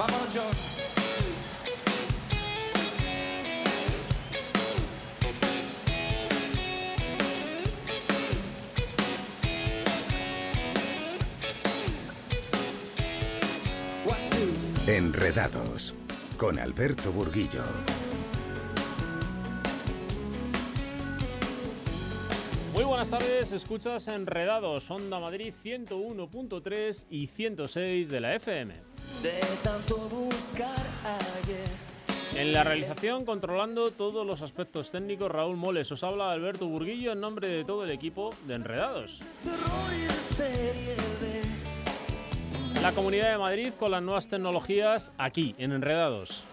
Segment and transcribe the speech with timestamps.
[0.00, 0.46] Vámonos, John.
[14.86, 15.94] Enredados
[16.38, 17.62] con Alberto Burguillo.
[22.72, 28.89] Muy buenas tardes, escuchas Enredados, Onda Madrid 101.3 y 106 de la FM.
[29.22, 31.68] De tanto buscar ayer.
[32.34, 35.92] En la realización, controlando todos los aspectos técnicos, Raúl Moles.
[35.92, 39.20] Os habla Alberto Burguillo en nombre de todo el equipo de Enredados.
[42.80, 46.44] La Comunidad de Madrid con las nuevas tecnologías aquí, en Enredados.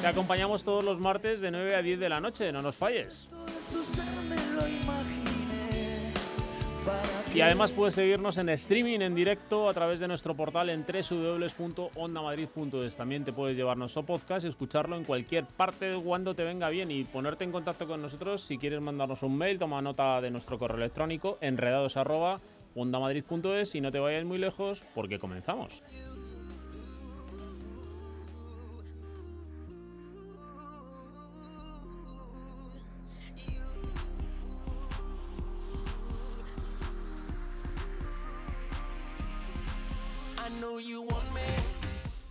[0.00, 3.28] Te acompañamos todos los martes de 9 a 10 de la noche, no nos falles.
[7.36, 12.96] Y además puedes seguirnos en streaming en directo a través de nuestro portal en www.ondamadrid.es.
[12.96, 16.90] También te puedes llevar nuestro podcast y escucharlo en cualquier parte cuando te venga bien
[16.90, 18.40] y ponerte en contacto con nosotros.
[18.40, 23.98] Si quieres mandarnos un mail, toma nota de nuestro correo electrónico enredados@ondamadrid.es y no te
[23.98, 25.82] vayas muy lejos porque comenzamos.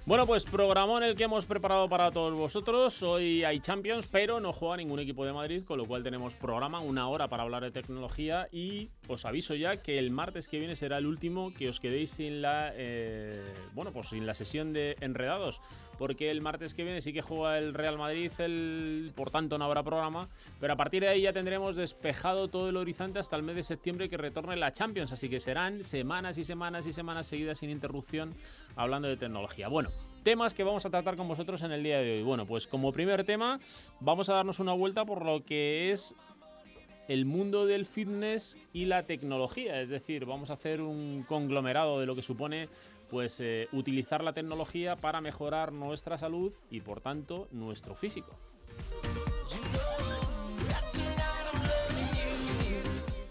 [0.06, 3.02] Bueno, pues programón el que hemos preparado para todos vosotros.
[3.02, 6.80] Hoy hay Champions, pero no juega ningún equipo de Madrid, con lo cual tenemos programa,
[6.80, 10.76] una hora para hablar de tecnología y os aviso ya que el martes que viene
[10.76, 13.42] será el último que os quedéis sin la eh,
[13.74, 15.62] bueno, pues sin la sesión de enredados,
[15.98, 19.66] porque el martes que viene sí que juega el Real Madrid, el, por tanto no
[19.66, 20.28] habrá programa,
[20.60, 23.64] pero a partir de ahí ya tendremos despejado todo el horizonte hasta el mes de
[23.64, 27.70] septiembre que retorne la Champions, así que serán semanas y semanas y semanas seguidas sin
[27.70, 28.34] interrupción
[28.76, 29.68] hablando de tecnología.
[29.68, 29.90] Bueno,
[30.24, 32.24] temas que vamos a tratar con vosotros en el día de hoy.
[32.24, 33.60] Bueno, pues como primer tema
[34.00, 36.16] vamos a darnos una vuelta por lo que es
[37.08, 42.06] el mundo del fitness y la tecnología, es decir, vamos a hacer un conglomerado de
[42.06, 42.70] lo que supone
[43.10, 48.36] pues eh, utilizar la tecnología para mejorar nuestra salud y por tanto nuestro físico.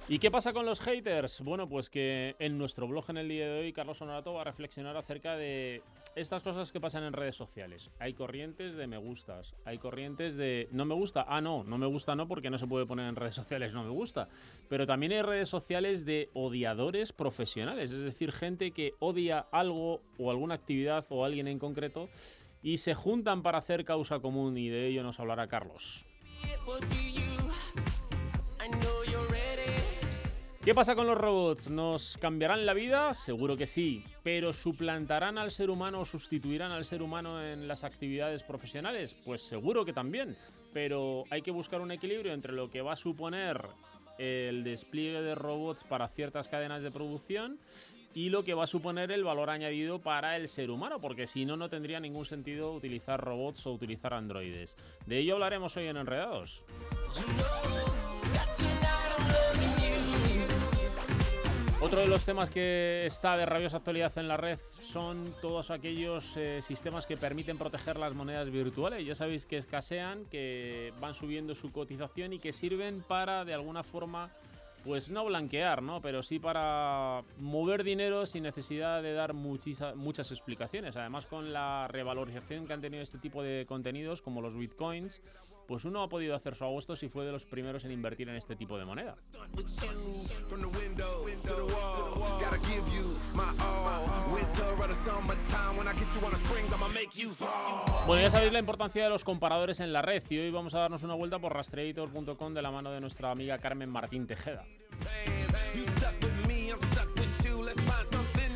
[0.06, 1.40] ¿Y qué pasa con los haters?
[1.40, 4.44] Bueno, pues que en nuestro blog en el día de hoy Carlos Honorato va a
[4.44, 5.82] reflexionar acerca de
[6.14, 7.90] estas cosas que pasan en redes sociales.
[7.98, 11.24] Hay corrientes de me gustas, hay corrientes de no me gusta.
[11.26, 13.82] Ah, no, no me gusta no porque no se puede poner en redes sociales no
[13.82, 14.28] me gusta.
[14.68, 20.30] Pero también hay redes sociales de odiadores profesionales, es decir, gente que odia algo o
[20.30, 22.10] alguna actividad o alguien en concreto
[22.62, 26.04] y se juntan para hacer causa común y de ello nos hablará Carlos.
[30.64, 31.68] ¿Qué pasa con los robots?
[31.68, 33.12] ¿Nos cambiarán la vida?
[33.12, 37.84] Seguro que sí, pero ¿suplantarán al ser humano o sustituirán al ser humano en las
[37.84, 39.14] actividades profesionales?
[39.26, 40.38] Pues seguro que también,
[40.72, 43.60] pero hay que buscar un equilibrio entre lo que va a suponer
[44.16, 47.58] el despliegue de robots para ciertas cadenas de producción
[48.14, 51.44] y lo que va a suponer el valor añadido para el ser humano, porque si
[51.44, 54.78] no, no tendría ningún sentido utilizar robots o utilizar androides.
[55.04, 56.62] De ello hablaremos hoy en Enredados.
[61.84, 66.34] Otro de los temas que está de rabiosa actualidad en la red son todos aquellos
[66.38, 69.04] eh, sistemas que permiten proteger las monedas virtuales.
[69.04, 73.82] Ya sabéis que escasean, que van subiendo su cotización y que sirven para, de alguna
[73.82, 74.30] forma,
[74.82, 76.00] pues no blanquear, ¿no?
[76.00, 80.96] Pero sí para mover dinero sin necesidad de dar muchas explicaciones.
[80.96, 85.20] Además, con la revalorización que han tenido este tipo de contenidos, como los bitcoins,
[85.66, 88.36] pues uno ha podido hacer su agosto si fue de los primeros en invertir en
[88.36, 89.16] este tipo de moneda.
[98.06, 100.80] Bueno, ya sabéis la importancia de los comparadores en la red y hoy vamos a
[100.80, 104.64] darnos una vuelta por rastreator.com de la mano de nuestra amiga Carmen Martín Tejeda.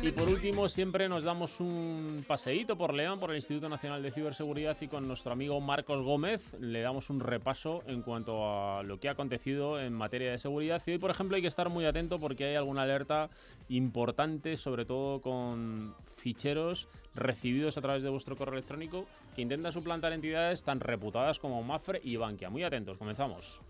[0.01, 4.11] Y por último, siempre nos damos un paseíto por León, por el Instituto Nacional de
[4.11, 8.97] Ciberseguridad y con nuestro amigo Marcos Gómez le damos un repaso en cuanto a lo
[8.97, 10.81] que ha acontecido en materia de seguridad.
[10.85, 13.29] Y hoy, por ejemplo, hay que estar muy atento porque hay alguna alerta
[13.67, 19.05] importante, sobre todo con ficheros recibidos a través de vuestro correo electrónico
[19.35, 22.49] que intentan suplantar entidades tan reputadas como Mafre y Bankia.
[22.49, 23.61] Muy atentos, comenzamos.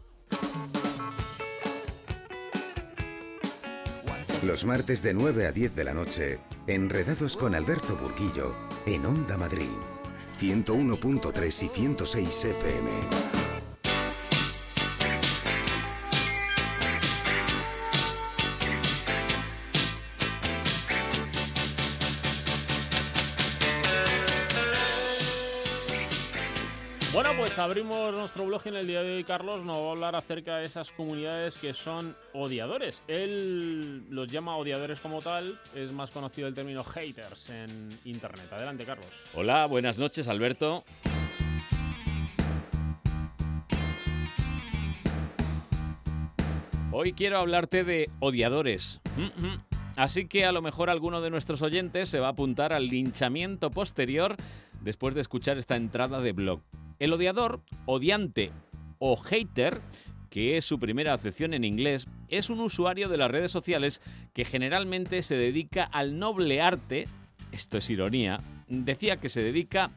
[4.44, 8.56] Los martes de 9 a 10 de la noche, enredados con Alberto Burguillo
[8.86, 9.68] en Onda Madrid.
[10.40, 13.29] 101.3 y 106 FM.
[27.60, 29.24] Abrimos nuestro blog en el día de hoy.
[29.24, 33.04] Carlos nos va a hablar acerca de esas comunidades que son odiadores.
[33.08, 38.52] Él los llama odiadores como tal, es más conocido el término haters en Internet.
[38.52, 39.08] Adelante, Carlos.
[39.34, 40.84] Hola, buenas noches, Alberto.
[46.92, 49.02] Hoy quiero hablarte de odiadores.
[49.96, 53.70] Así que a lo mejor alguno de nuestros oyentes se va a apuntar al linchamiento
[53.70, 54.38] posterior
[54.82, 56.62] después de escuchar esta entrada de blog.
[57.00, 58.52] El odiador, odiante
[59.00, 59.80] o hater,
[60.30, 64.02] que es su primera acepción en inglés, es un usuario de las redes sociales
[64.34, 67.08] que generalmente se dedica al noble arte,
[67.54, 69.92] esto es ironía, decía que se dedica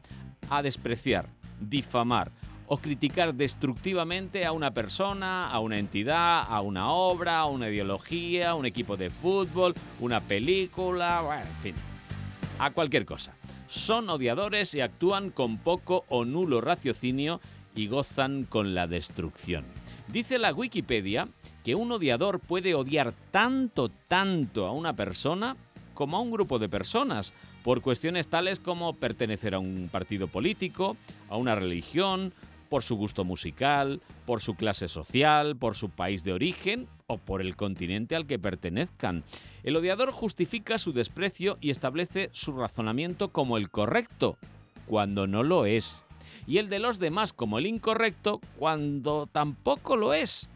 [0.49, 1.27] a despreciar,
[1.59, 2.31] difamar,
[2.67, 8.55] o criticar destructivamente a una persona, a una entidad, a una obra, a una ideología,
[8.55, 11.75] un equipo de fútbol, una película, bueno, en fin,
[12.59, 13.35] a cualquier cosa.
[13.73, 17.41] Son odiadores y actúan con poco o nulo raciocinio
[17.75, 19.65] y gozan con la destrucción.
[20.09, 21.27] Dice la Wikipedia
[21.63, 25.57] que un odiador puede odiar tanto, tanto a una persona
[25.95, 27.33] como a un grupo de personas,
[27.63, 30.95] por cuestiones tales como pertenecer a un partido político,
[31.27, 32.31] a una religión,
[32.73, 37.39] por su gusto musical, por su clase social, por su país de origen o por
[37.39, 39.23] el continente al que pertenezcan.
[39.61, 44.39] El odiador justifica su desprecio y establece su razonamiento como el correcto,
[44.87, 46.03] cuando no lo es,
[46.47, 50.49] y el de los demás como el incorrecto, cuando tampoco lo es.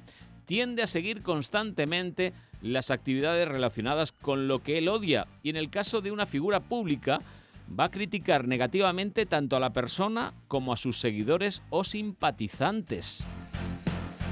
[0.45, 2.33] Tiende a seguir constantemente
[2.63, 6.61] las actividades relacionadas con lo que él odia y en el caso de una figura
[6.61, 7.19] pública,
[7.67, 13.25] va a criticar negativamente tanto a la persona como a sus seguidores o simpatizantes.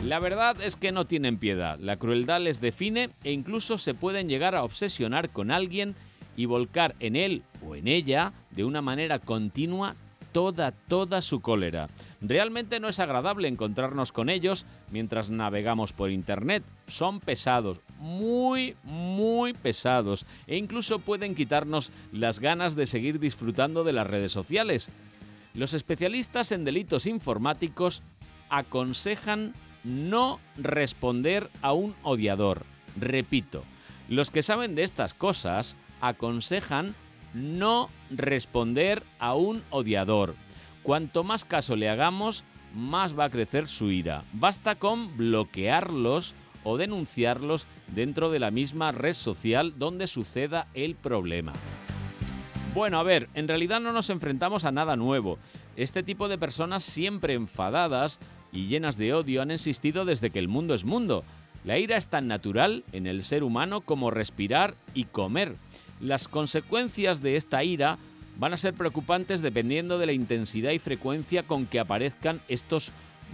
[0.03, 4.29] La verdad es que no tienen piedad, la crueldad les define e incluso se pueden
[4.29, 5.95] llegar a obsesionar con alguien
[6.37, 9.95] y volcar en él o en ella de una manera continua
[10.35, 11.87] toda, toda su cólera.
[12.19, 16.61] Realmente no es agradable encontrarnos con ellos mientras navegamos por Internet.
[16.87, 23.93] Son pesados, muy, muy pesados e incluso pueden quitarnos las ganas de seguir disfrutando de
[23.93, 24.89] las redes sociales.
[25.53, 28.03] Los especialistas en delitos informáticos
[28.49, 29.53] aconsejan
[29.85, 32.65] no responder a un odiador.
[32.99, 33.63] Repito,
[34.09, 36.93] los que saben de estas cosas aconsejan
[37.35, 40.35] no responder a un odiador.
[40.83, 44.23] Cuanto más caso le hagamos, más va a crecer su ira.
[44.33, 46.33] Basta con bloquearlos
[46.63, 51.53] o denunciarlos dentro de la misma red social donde suceda el problema.
[52.73, 55.37] Bueno, a ver, en realidad no nos enfrentamos a nada nuevo.
[55.75, 58.19] Este tipo de personas siempre enfadadas
[58.51, 61.23] y llenas de odio han existido desde que el mundo es mundo.
[61.63, 65.55] La ira es tan natural en el ser humano como respirar y comer.
[65.99, 67.97] Las consecuencias de esta ira
[68.37, 72.91] van a ser preocupantes dependiendo de la intensidad y frecuencia con que aparezcan estos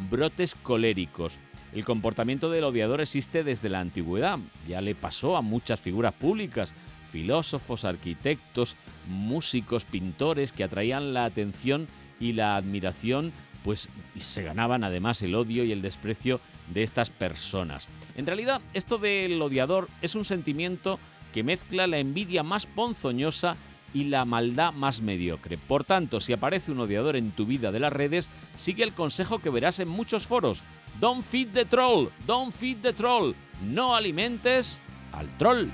[0.09, 1.39] brotes coléricos.
[1.73, 6.73] El comportamiento del odiador existe desde la antigüedad, ya le pasó a muchas figuras públicas,
[7.09, 8.75] filósofos, arquitectos,
[9.07, 11.87] músicos, pintores que atraían la atención
[12.19, 13.31] y la admiración,
[13.63, 16.41] pues se ganaban además el odio y el desprecio
[16.73, 17.87] de estas personas.
[18.15, 20.99] En realidad, esto del odiador es un sentimiento
[21.31, 23.55] que mezcla la envidia más ponzoñosa
[23.93, 25.57] y la maldad más mediocre.
[25.57, 29.39] Por tanto, si aparece un odiador en tu vida de las redes, sigue el consejo
[29.39, 30.63] que verás en muchos foros.
[30.99, 33.33] Don't feed the troll, don't feed the troll.
[33.63, 35.69] No alimentes al troll.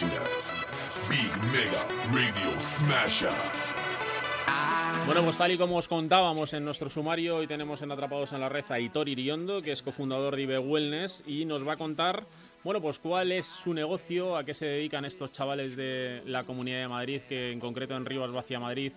[0.00, 3.32] Big Mega Radio Smasher.
[5.06, 8.40] Bueno, pues tal y como os contábamos en nuestro sumario, hoy tenemos en Atrapados en
[8.40, 11.76] la Red a Hitor Iriondo, que es cofundador de IBE Wellness, y nos va a
[11.76, 12.26] contar,
[12.62, 16.78] bueno, pues cuál es su negocio, a qué se dedican estos chavales de la Comunidad
[16.78, 18.92] de Madrid, que en concreto en Rivas Vacia Madrid,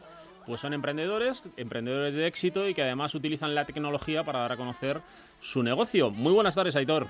[0.46, 4.58] pues son emprendedores, emprendedores de éxito y que además utilizan la tecnología para dar a
[4.58, 5.02] conocer
[5.40, 6.12] su negocio.
[6.12, 7.08] Muy buenas tardes, Aitor.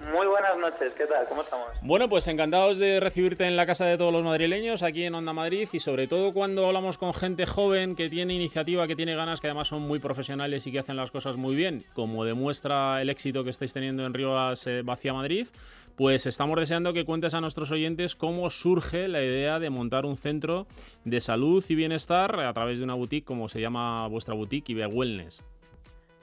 [0.00, 1.26] Muy buenas noches, ¿qué tal?
[1.28, 1.66] ¿Cómo estamos?
[1.82, 5.32] Bueno, pues encantados de recibirte en la casa de todos los madrileños, aquí en Onda
[5.32, 9.40] Madrid, y sobre todo cuando hablamos con gente joven que tiene iniciativa, que tiene ganas,
[9.40, 13.10] que además son muy profesionales y que hacen las cosas muy bien, como demuestra el
[13.10, 15.48] éxito que estáis teniendo en Rivas eh, Vacia Madrid,
[15.96, 20.16] pues estamos deseando que cuentes a nuestros oyentes cómo surge la idea de montar un
[20.16, 20.68] centro
[21.04, 24.86] de salud y bienestar a través de una boutique, como se llama vuestra boutique, IBE
[24.86, 25.44] Wellness.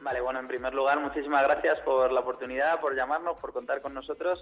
[0.06, 3.96] Vale, bueno, en primer lugar, muchísimas gracias por la oportunidad, por llamarnos, por contar con
[3.96, 4.40] nosotros.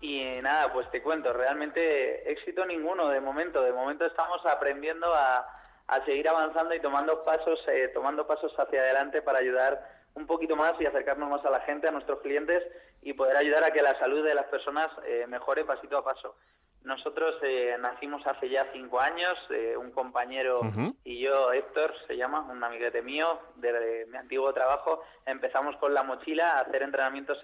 [0.00, 3.62] Y nada, pues te cuento, realmente éxito ninguno de momento.
[3.62, 5.46] De momento estamos aprendiendo a,
[5.86, 10.56] a seguir avanzando y tomando pasos, eh, tomando pasos hacia adelante para ayudar un poquito
[10.56, 12.64] más y acercarnos más a la gente, a nuestros clientes
[13.00, 16.34] y poder ayudar a que la salud de las personas eh, mejore pasito a paso.
[16.84, 20.60] Nosotros eh, nacimos hace ya cinco años, eh, un compañero
[21.02, 26.02] y yo, Héctor, se llama, un amiguete mío de, mi antiguo trabajo, empezamos con la
[26.02, 27.38] mochila a hacer entrenamientos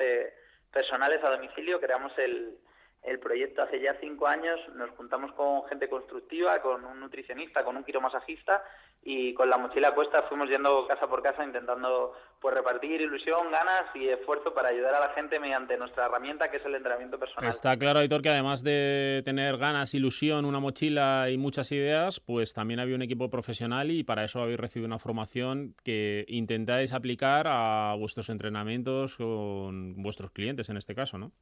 [0.70, 2.58] personales a domicilio, creamos el,
[3.02, 7.76] el proyecto hace ya cinco años, nos juntamos con gente constructiva, con un nutricionista, con
[7.76, 8.62] un quiromasajista
[9.02, 13.50] y con la mochila a cuesta fuimos yendo casa por casa intentando pues repartir ilusión,
[13.50, 17.18] ganas y esfuerzo para ayudar a la gente mediante nuestra herramienta que es el entrenamiento
[17.18, 17.48] personal.
[17.48, 22.52] Está claro, Aitor, que además de tener ganas, ilusión, una mochila y muchas ideas, pues
[22.52, 27.46] también había un equipo profesional y para eso habéis recibido una formación que intentáis aplicar
[27.48, 31.32] a vuestros entrenamientos con vuestros clientes en este caso, ¿no?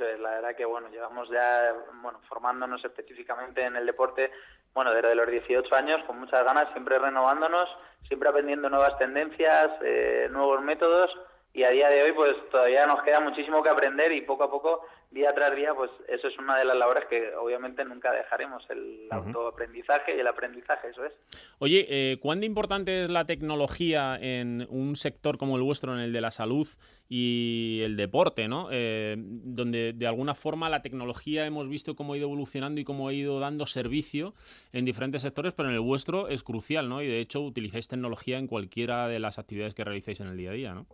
[0.00, 4.30] La verdad que, bueno, llevamos ya, bueno, formándonos específicamente en el deporte,
[4.74, 7.68] bueno, desde los 18 años, con muchas ganas, siempre renovándonos,
[8.08, 11.10] siempre aprendiendo nuevas tendencias, eh, nuevos métodos
[11.52, 14.50] y a día de hoy pues todavía nos queda muchísimo que aprender y poco a
[14.50, 18.62] poco día tras día pues eso es una de las labores que obviamente nunca dejaremos
[18.70, 21.12] el autoaprendizaje y el aprendizaje eso es.
[21.58, 26.12] Oye eh, ¿cuán importante es la tecnología en un sector como el vuestro en el
[26.12, 26.68] de la salud
[27.08, 32.16] y el deporte no eh, donde de alguna forma la tecnología hemos visto cómo ha
[32.16, 34.34] ido evolucionando y cómo ha ido dando servicio
[34.72, 38.38] en diferentes sectores pero en el vuestro es crucial no y de hecho utilizáis tecnología
[38.38, 40.86] en cualquiera de las actividades que realicéis en el día a día no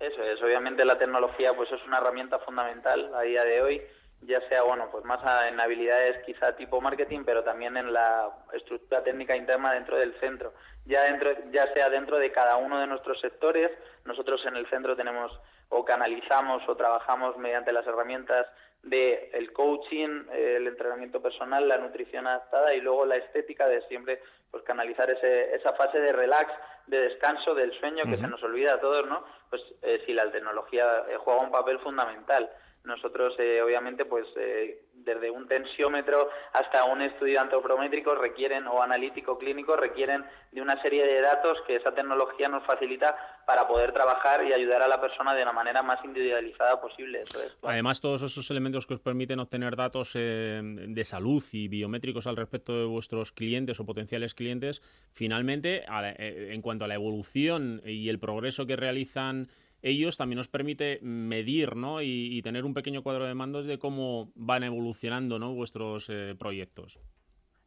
[0.00, 3.82] eso es, obviamente la tecnología pues es una herramienta fundamental a día de hoy,
[4.22, 9.02] ya sea bueno pues más en habilidades quizá tipo marketing, pero también en la estructura
[9.02, 10.52] técnica interna dentro del centro.
[10.86, 13.70] Ya dentro, ya sea dentro de cada uno de nuestros sectores,
[14.04, 15.38] nosotros en el centro tenemos
[15.68, 18.46] o canalizamos o trabajamos mediante las herramientas
[18.82, 24.22] de el coaching, el entrenamiento personal, la nutrición adaptada y luego la estética de siempre
[24.50, 26.50] pues canalizar ese, esa fase de relax,
[26.88, 29.24] de descanso, del sueño que se nos olvida a todos, ¿no?
[29.50, 32.50] Pues eh, si la tecnología eh, juega un papel fundamental.
[32.88, 39.36] Nosotros, eh, obviamente, pues eh, desde un tensiómetro hasta un estudio antropométrico requieren, o analítico
[39.36, 43.14] clínico, requieren de una serie de datos que esa tecnología nos facilita
[43.46, 47.24] para poder trabajar y ayudar a la persona de la manera más individualizada posible.
[47.62, 52.36] Además, todos esos elementos que os permiten obtener datos eh, de salud y biométricos al
[52.36, 54.80] respecto de vuestros clientes o potenciales clientes,
[55.12, 59.46] finalmente, en cuanto a la evolución y el progreso que realizan
[59.82, 62.02] ellos también nos permite medir ¿no?
[62.02, 65.54] y, tener un pequeño cuadro de mandos de cómo van evolucionando ¿no?
[65.54, 66.98] vuestros eh, proyectos.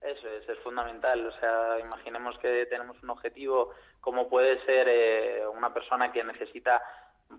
[0.02, 1.26] Eso es, es fundamental.
[1.26, 6.82] O sea, imaginemos que tenemos un objetivo como puede ser eh, una persona que necesita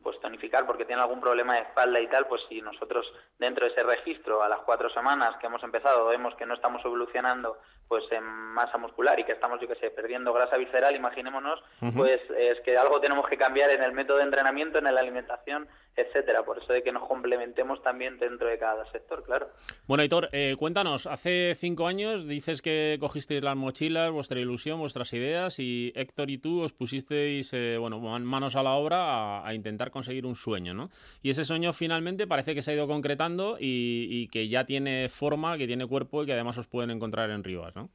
[0.02, 3.06] pues tonificar porque tiene algún problema de espalda y tal, pues si nosotros
[3.38, 6.84] dentro de ese registro a las cuatro semanas que hemos empezado vemos que no estamos
[6.84, 7.58] evolucionando
[7.88, 11.62] pues en masa muscular y que estamos, yo que sé, perdiendo grasa visceral, imaginémonos,
[11.94, 15.68] pues es que algo tenemos que cambiar en el método de entrenamiento, en la alimentación,
[15.96, 16.44] etcétera.
[16.44, 19.50] Por eso de que nos complementemos también dentro de cada sector, claro.
[19.86, 25.12] Bueno, Aitor, eh, cuéntanos, hace cinco años dices que cogisteis las mochilas, vuestra ilusión, vuestras
[25.12, 29.90] ideas y Héctor y tú os pusisteis, eh, bueno, manos a la obra a, intentar
[29.90, 30.88] conseguir un sueño, ¿no?
[31.22, 35.08] Y ese sueño finalmente parece que se ha ido concretando y, y que ya tiene
[35.08, 37.90] forma, que tiene cuerpo y que además os pueden encontrar en Rivas, ¿no?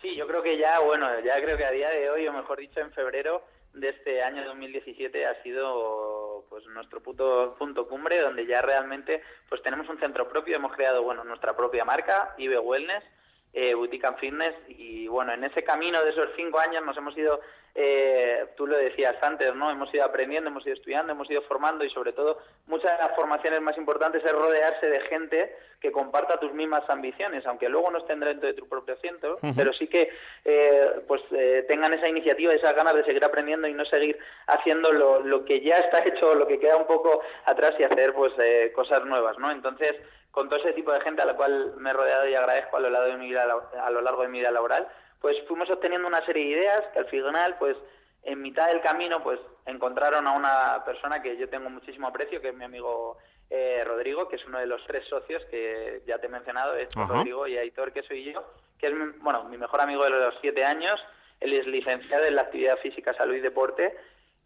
[0.00, 2.58] Sí, yo creo que ya, bueno, ya creo que a día de hoy, o mejor
[2.58, 8.46] dicho, en febrero de este año 2017 ha sido pues nuestro punto, punto cumbre donde
[8.46, 13.04] ya realmente pues tenemos un centro propio, hemos creado bueno nuestra propia marca, IBE Wellness,
[13.52, 17.16] eh, Boutique and Fitness y bueno, en ese camino de esos cinco años nos hemos
[17.16, 17.40] ido
[17.74, 19.70] eh, tú lo decías antes, ¿no?
[19.70, 23.16] Hemos ido aprendiendo, hemos ido estudiando, hemos ido formando y sobre todo muchas de las
[23.16, 27.98] formaciones más importantes es rodearse de gente que comparta tus mismas ambiciones, aunque luego no
[27.98, 30.10] estén dentro de tu propio centro, pero sí que
[30.44, 34.92] eh, pues eh, tengan esa iniciativa, esas ganas de seguir aprendiendo y no seguir haciendo
[34.92, 38.32] lo, lo que ya está hecho, lo que queda un poco atrás y hacer pues
[38.38, 39.50] eh, cosas nuevas, ¿no?
[39.50, 39.96] Entonces,
[40.32, 42.80] con todo ese tipo de gente a la cual me he rodeado y agradezco a
[42.80, 43.44] lo largo de mi vida,
[43.80, 44.88] a lo largo de mi vida laboral,
[45.20, 47.76] pues fuimos obteniendo una serie de ideas que al final, pues
[48.24, 52.48] en mitad del camino, pues encontraron a una persona que yo tengo muchísimo aprecio, que
[52.48, 53.18] es mi amigo
[53.50, 56.88] eh, Rodrigo, que es uno de los tres socios que ya te he mencionado, es
[56.94, 58.42] Rodrigo y Aitor, que soy yo,
[58.78, 60.98] que es, bueno, mi mejor amigo de los siete años,
[61.40, 63.94] él es licenciado en la actividad física, salud y deporte,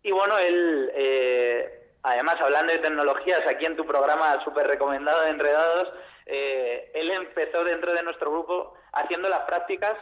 [0.03, 5.31] y bueno, él, eh, además, hablando de tecnologías, aquí en tu programa súper recomendado de
[5.31, 5.93] Enredados,
[6.27, 9.97] eh, él empezó dentro de nuestro grupo haciendo las prácticas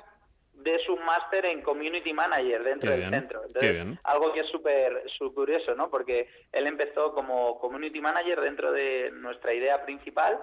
[0.52, 3.40] de su máster en Community Manager dentro Qué del bien, centro.
[3.40, 3.98] qué Entonces, bien.
[4.04, 5.90] algo que es súper súper curioso, ¿no?
[5.90, 10.38] Porque él empezó como Community Manager dentro de nuestra idea principal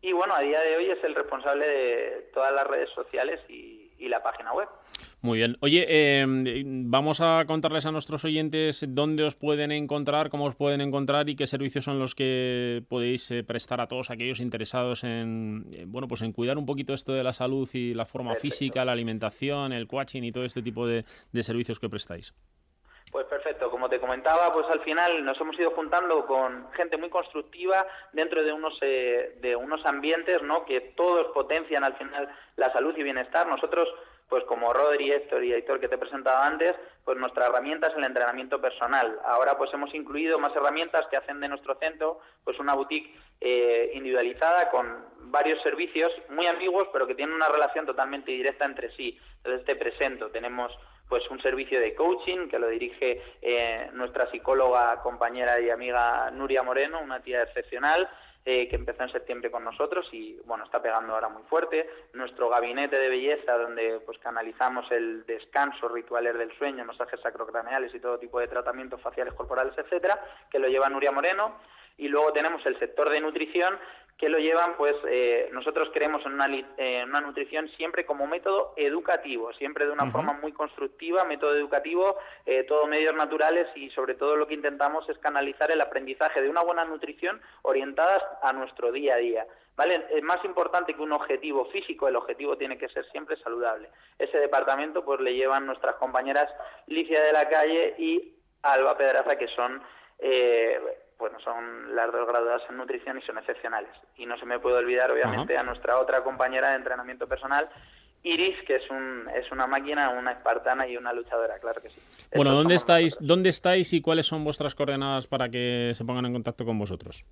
[0.00, 3.92] y bueno, a día de hoy es el responsable de todas las redes sociales y,
[3.98, 4.68] y la página web.
[5.26, 5.56] Muy bien.
[5.60, 6.24] Oye, eh,
[6.64, 11.34] vamos a contarles a nuestros oyentes dónde os pueden encontrar, cómo os pueden encontrar y
[11.34, 16.06] qué servicios son los que podéis eh, prestar a todos aquellos interesados en, eh, bueno,
[16.06, 18.54] pues en cuidar un poquito esto de la salud y la forma Perfecto.
[18.54, 22.32] física, la alimentación, el coaching y todo este tipo de, de servicios que prestáis.
[23.10, 27.08] Pues perfecto, como te comentaba, pues al final nos hemos ido juntando con gente muy
[27.08, 30.64] constructiva dentro de unos eh, de unos ambientes, ¿no?
[30.64, 33.46] Que todos potencian al final la salud y bienestar.
[33.46, 33.88] Nosotros,
[34.28, 37.96] pues como Rodri, Héctor y Aitor que te he presentado antes, pues nuestra herramienta es
[37.96, 39.18] el entrenamiento personal.
[39.24, 43.92] Ahora pues hemos incluido más herramientas que hacen de nuestro centro pues una boutique eh,
[43.94, 49.18] individualizada con varios servicios muy ambiguos pero que tienen una relación totalmente directa entre sí.
[49.38, 50.72] Entonces te presento, tenemos
[51.08, 56.64] pues un servicio de coaching que lo dirige eh, nuestra psicóloga, compañera y amiga Nuria
[56.64, 58.08] Moreno, una tía excepcional
[58.48, 61.90] eh, que empezó en septiembre con nosotros y bueno está pegando ahora muy fuerte.
[62.12, 67.98] Nuestro gabinete de belleza donde pues canalizamos el descanso, rituales del sueño, masajes sacrocraneales y
[67.98, 71.58] todo tipo de tratamientos faciales, corporales, etcétera, que lo lleva Nuria Moreno.
[71.98, 73.76] Y luego tenemos el sector de nutrición
[74.18, 78.72] que lo llevan, pues eh, nosotros creemos en una, eh, una nutrición siempre como método
[78.76, 84.14] educativo, siempre de una forma muy constructiva, método educativo, eh, todo medios naturales y sobre
[84.14, 88.90] todo lo que intentamos es canalizar el aprendizaje de una buena nutrición orientadas a nuestro
[88.90, 89.46] día a día.
[89.76, 90.06] ¿Vale?
[90.10, 93.90] Es más importante que un objetivo físico, el objetivo tiene que ser siempre saludable.
[94.18, 96.50] Ese departamento pues le llevan nuestras compañeras
[96.86, 99.82] Licia de la Calle y Alba Pedraza, que son
[100.18, 100.80] eh,
[101.18, 103.90] bueno, son las dos graduadas en nutrición y son excepcionales.
[104.16, 107.68] Y no se me puede olvidar, obviamente, a nuestra otra compañera de entrenamiento personal,
[108.22, 112.00] Iris, que es, un, es una máquina, una espartana y una luchadora, claro que sí.
[112.34, 113.28] Bueno, Estos ¿dónde estáis, nosotros.
[113.28, 117.24] ¿dónde estáis y cuáles son vuestras coordenadas para que se pongan en contacto con vosotros?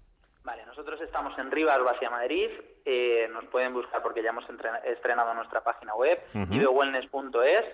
[0.44, 2.48] Vale, nosotros estamos en Rivas, Vacia Madrid.
[2.84, 4.44] eh, nos pueden buscar porque ya hemos
[4.84, 6.54] estrenado nuestra página web, Ujú.
[6.54, 7.64] ibewellness.es.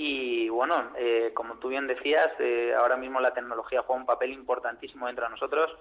[0.00, 4.30] Y bueno, eh, como tú bien decías, eh, ahora mismo la tecnología juega un papel
[4.30, 5.72] importantísimo dentro de nosotros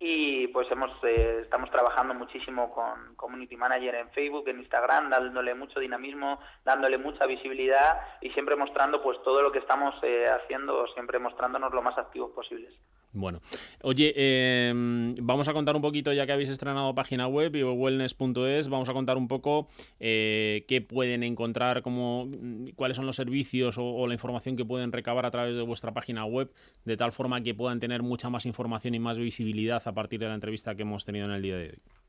[0.00, 5.54] y pues hemos eh, estamos trabajando muchísimo con Community Manager en Facebook, en Instagram, dándole
[5.54, 10.88] mucho dinamismo, dándole mucha visibilidad y siempre mostrando pues todo lo que estamos eh, haciendo,
[10.88, 12.74] siempre mostrándonos lo más activos posibles.
[13.12, 13.40] Bueno,
[13.82, 14.72] oye, eh,
[15.20, 19.16] vamos a contar un poquito, ya que habéis estrenado página web, wellness.es, vamos a contar
[19.16, 19.66] un poco
[19.98, 24.92] eh, qué pueden encontrar, cómo, mm, cuáles son los servicios o la información que pueden
[24.92, 26.52] recabar a través de vuestra página web,
[26.84, 30.28] de tal forma que puedan tener mucha más información y más visibilidad a partir de
[30.28, 31.99] la entrevista que hemos tenido en el día de hoy.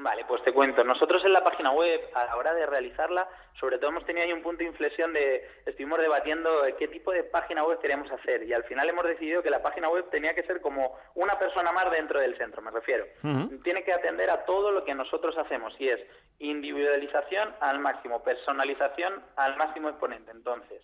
[0.00, 0.84] Vale, pues te cuento.
[0.84, 4.32] Nosotros en la página web, a la hora de realizarla, sobre todo hemos tenido ahí
[4.32, 8.44] un punto de inflexión de, estuvimos debatiendo eh, qué tipo de página web queríamos hacer
[8.44, 11.72] y al final hemos decidido que la página web tenía que ser como una persona
[11.72, 13.06] más dentro del centro, me refiero.
[13.64, 16.00] Tiene que atender a todo lo que nosotros hacemos y es
[16.38, 20.30] individualización al máximo, personalización al máximo exponente.
[20.30, 20.80] Entonces,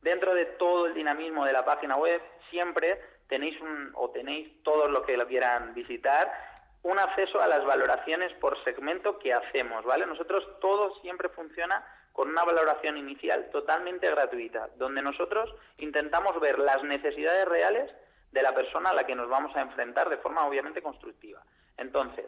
[0.00, 4.90] dentro de todo el dinamismo de la página web, siempre tenéis un, o tenéis todos
[4.90, 6.55] los que lo quieran visitar,
[6.86, 10.06] un acceso a las valoraciones por segmento que hacemos, ¿vale?
[10.06, 16.82] Nosotros todo siempre funciona con una valoración inicial totalmente gratuita, donde nosotros intentamos ver las
[16.84, 17.92] necesidades reales
[18.30, 21.42] de la persona a la que nos vamos a enfrentar de forma obviamente constructiva.
[21.76, 22.26] Entonces,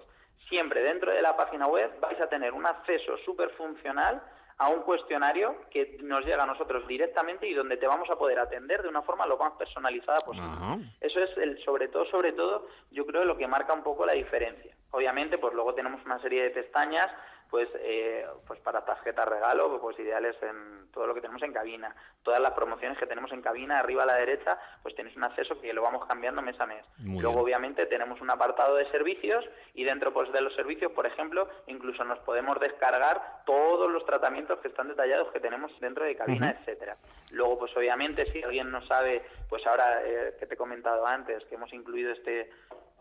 [0.48, 4.20] siempre dentro de la página web vais a tener un acceso súper funcional
[4.58, 8.40] a un cuestionario que nos llega a nosotros directamente y donde te vamos a poder
[8.40, 10.48] atender de una forma lo más personalizada posible.
[10.50, 10.78] Ajá.
[11.00, 14.14] Eso es el sobre todo, sobre todo, yo creo lo que marca un poco la
[14.14, 14.74] diferencia.
[14.90, 17.08] Obviamente, pues luego tenemos una serie de pestañas,
[17.50, 21.94] pues, eh, pues para tarjetas regalo, pues ideales en todo lo que tenemos en cabina.
[22.22, 25.60] Todas las promociones que tenemos en cabina, arriba a la derecha, pues tenéis un acceso
[25.60, 26.84] que lo vamos cambiando mes a mes.
[26.98, 27.44] Muy luego, bien.
[27.44, 32.04] obviamente, tenemos un apartado de servicios y dentro pues de los servicios, por ejemplo, incluso
[32.04, 36.60] nos podemos descargar todos los tratamientos que están detallados que tenemos dentro de cabina, Ujú.
[36.60, 36.96] etcétera.
[37.30, 41.44] Luego, pues obviamente, si alguien no sabe, pues ahora eh, que te he comentado antes,
[41.46, 42.50] que hemos incluido este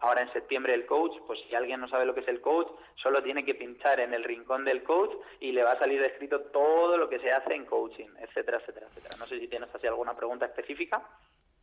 [0.02, 2.68] ahora en septiembre el coach, pues si alguien no sabe lo que es el coach,
[3.02, 6.42] solo tiene que pinchar en el rincón del coach y le va a salir escrito
[6.42, 9.16] todo lo que se hace en coaching, etcétera, etcétera, etcétera.
[9.18, 11.02] No sé si tienes así alguna pregunta específica.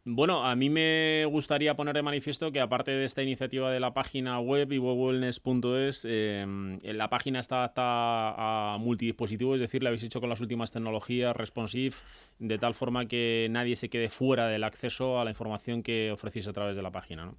[0.07, 3.95] Bueno, a mí me gustaría poner de manifiesto que aparte de esta iniciativa de la
[3.95, 6.45] página web iwowellness.es, eh,
[6.83, 11.35] la página está adaptada a multidispositivos, es decir, la habéis hecho con las últimas tecnologías
[11.35, 11.95] responsive,
[12.39, 16.49] de tal forma que nadie se quede fuera del acceso a la información que ofrecéis
[16.49, 17.39] a través de la página, ¿no?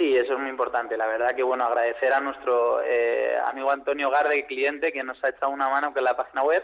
[0.00, 0.96] Sí, eso es muy importante.
[0.96, 5.28] La verdad que, bueno, agradecer a nuestro eh, amigo Antonio Garde, cliente, que nos ha
[5.28, 6.62] echado una mano con la página web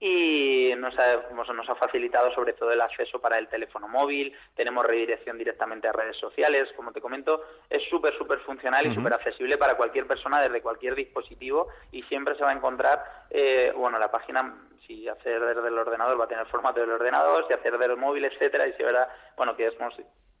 [0.00, 4.86] y nos ha, nos ha facilitado sobre todo el acceso para el teléfono móvil, tenemos
[4.86, 9.58] redirección directamente a redes sociales, como te comento, es súper, súper funcional y súper accesible
[9.58, 14.10] para cualquier persona desde cualquier dispositivo y siempre se va a encontrar, eh, bueno, la
[14.10, 14.54] página
[14.86, 17.98] si hacer desde el ordenador va a tener formato del ordenador, si hacer desde el
[17.98, 19.74] móvil, etcétera, y se verá, bueno, que es,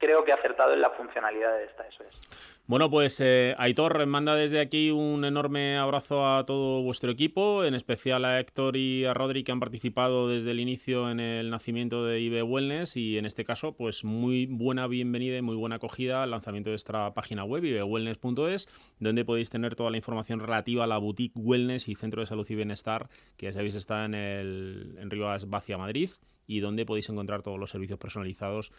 [0.00, 2.59] creo que acertado en la funcionalidad de esta, eso es.
[2.70, 7.74] Bueno, pues eh, Aitor manda desde aquí un enorme abrazo a todo vuestro equipo, en
[7.74, 12.04] especial a Héctor y a Rodri que han participado desde el inicio en el nacimiento
[12.04, 16.22] de IB Wellness y en este caso, pues muy buena bienvenida y muy buena acogida
[16.22, 18.68] al lanzamiento de esta página web, ibwellness.es,
[19.00, 22.46] donde podéis tener toda la información relativa a la boutique Wellness y Centro de Salud
[22.48, 26.10] y Bienestar, que ya sabéis está en, el, en Rivas Vacia, Madrid,
[26.50, 28.72] y donde podéis encontrar todos los servicios personalizados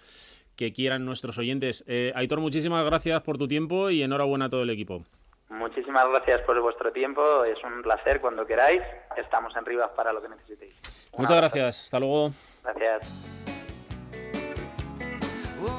[0.58, 1.86] que quieran nuestros oyentes.
[1.88, 5.04] Eh, Aitor, muchísimas gracias por tu tiempo y enhorabuena a todo el equipo.
[5.50, 8.82] Muchísimas gracias por vuestro tiempo, es un placer cuando queráis,
[9.17, 10.74] estamos en Rivas para lo que necesitéis.
[11.17, 12.32] Muchas gracias, hasta luego.
[12.63, 13.28] Gracias.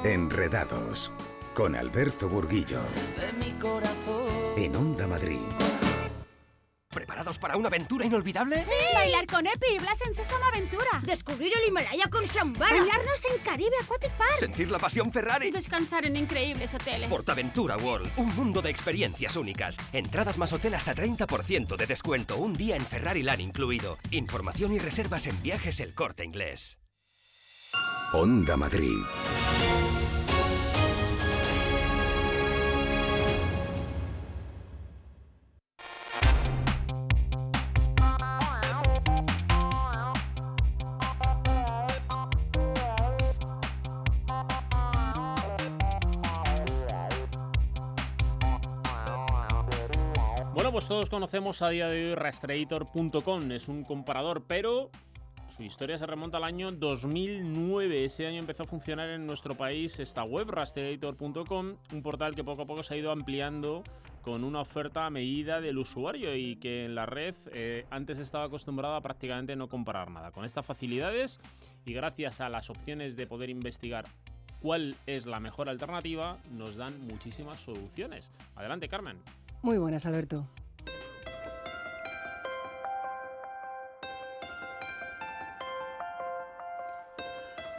[0.05, 1.11] Enredados
[1.55, 2.81] con Alberto Burguillo.
[4.57, 5.72] En Onda Madrid.
[6.93, 8.63] ¿Preparados para una aventura inolvidable?
[8.63, 8.95] ¡Sí!
[8.95, 11.01] Bailar con Epi y Blas en Sésamo Aventura.
[11.03, 12.71] Descubrir el Himalaya con Shambhala.
[12.71, 14.37] Bañarnos en Caribe Aquatic Park.
[14.39, 15.49] Sentir la pasión Ferrari.
[15.49, 17.09] Y descansar en increíbles hoteles.
[17.09, 19.79] Portaventura World, un mundo de experiencias únicas.
[19.95, 22.37] Entradas más hotel hasta 30% de descuento.
[22.37, 23.97] Un día en Ferrari Land incluido.
[24.11, 26.79] Información y reservas en viajes El Corte Inglés.
[28.13, 28.99] Onda Madrid.
[50.83, 53.53] Pues todos conocemos a día de hoy Rastreator.com.
[53.53, 54.91] Es un comparador, pero
[55.49, 58.05] su historia se remonta al año 2009.
[58.05, 62.63] Ese año empezó a funcionar en nuestro país esta web, Rastreator.com, un portal que poco
[62.63, 63.85] a poco se ha ido ampliando
[64.23, 68.47] con una oferta a medida del usuario y que en la red eh, antes estaba
[68.47, 70.33] acostumbrado a prácticamente no comparar nada.
[70.33, 71.39] Con estas facilidades
[71.85, 74.07] y gracias a las opciones de poder investigar
[74.61, 78.33] cuál es la mejor alternativa, nos dan muchísimas soluciones.
[78.57, 79.19] Adelante, Carmen.
[79.63, 80.49] Muy buenas, Alberto.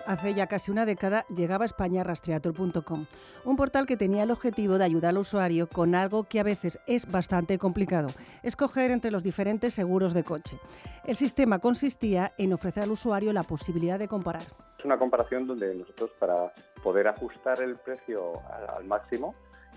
[0.05, 3.05] Hace ya casi una década llegaba a España rastreator.com,
[3.45, 6.77] un portal que tenía el objetivo de ayudar al usuario con algo que a veces
[6.87, 8.09] es bastante complicado,
[8.43, 10.59] escoger entre los diferentes seguros de coche.
[11.05, 14.43] El sistema consistía en ofrecer al usuario la posibilidad de comparar.
[14.77, 16.51] Es una comparación donde nosotros para
[16.83, 18.33] poder ajustar el precio
[18.75, 19.33] al máximo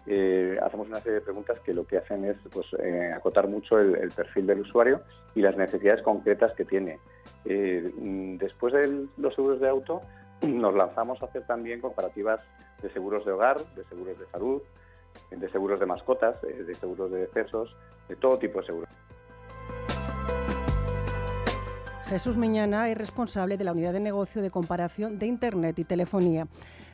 [0.06, 3.78] eh, hacemos una serie de preguntas que lo que hacen es pues, eh, acotar mucho
[3.78, 5.00] el, perfil del usuario
[5.34, 6.98] y las necesidades concretas que tiene.
[7.44, 7.92] Eh,
[8.38, 10.02] después de los seguros de auto,
[10.42, 12.40] nos lanzamos a hacer también comparativas
[12.82, 14.62] de seguros de hogar, de seguros de salud,
[15.30, 17.74] de seguros de mascotas, de seguros de decesos,
[18.08, 19.05] de todo tipo de seguros.
[22.08, 26.46] Jesús Miñana es responsable de la unidad de negocio de comparación de Internet y telefonía.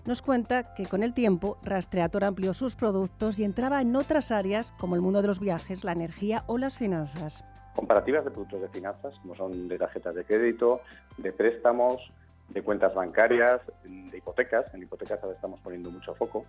[0.06, 4.72] Nos cuenta que con el tiempo Rastreator amplió sus productos y entraba en otras áreas
[4.78, 7.44] como el mundo de los viajes, la energía o las finanzas.
[7.76, 10.80] Comparativas de productos de finanzas, como son de tarjetas de crédito,
[11.18, 12.10] de préstamos,
[12.48, 14.72] de cuentas bancarias, de hipotecas.
[14.72, 16.46] En hipotecas ahora estamos poniendo mucho foco.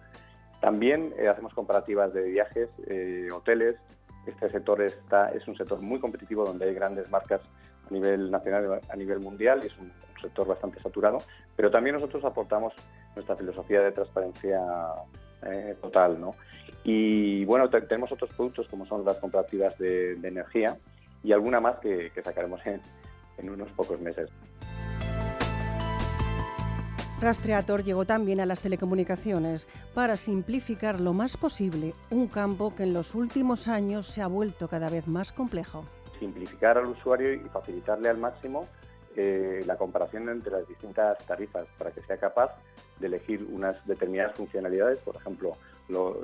[0.62, 3.76] También eh, hacemos comparativas de viajes, eh, hoteles.
[4.26, 7.42] Este sector está, es un sector muy competitivo donde hay grandes marcas
[7.90, 9.92] a nivel nacional, a nivel mundial, y es un,
[10.22, 11.20] sector bastante saturado,
[11.54, 12.72] pero también nosotros aportamos
[13.14, 14.62] nuestra filosofía de transparencia
[15.46, 16.18] eh, total.
[16.18, 16.32] ¿no?
[16.86, 20.78] Y bueno, tenemos otros productos como son las comparativas de, energía
[21.26, 24.30] y alguna más que, sacaremos en unos pocos meses.
[27.24, 32.94] Rastreator llegó también a las telecomunicaciones para simplificar lo más posible un campo que en
[32.94, 35.86] los últimos años se ha vuelto cada vez más complejo
[36.24, 38.68] simplificar al usuario y facilitarle al máximo
[39.16, 42.52] eh, la comparación entre las distintas tarifas para que sea capaz
[43.00, 45.58] de elegir unas determinadas funcionalidades, por ejemplo,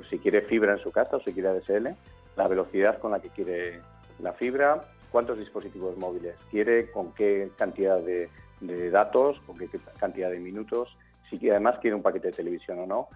[0.09, 1.89] si quiere fibra en su casa o si quiere ADSL,
[2.37, 3.81] la velocidad con la que quiere
[4.19, 4.81] la fibra,
[5.11, 8.29] cuántos dispositivos móviles quiere, con qué cantidad de,
[8.61, 10.97] de datos, con qué cantidad de minutos,
[11.29, 13.09] si además quiere un paquete de televisión o no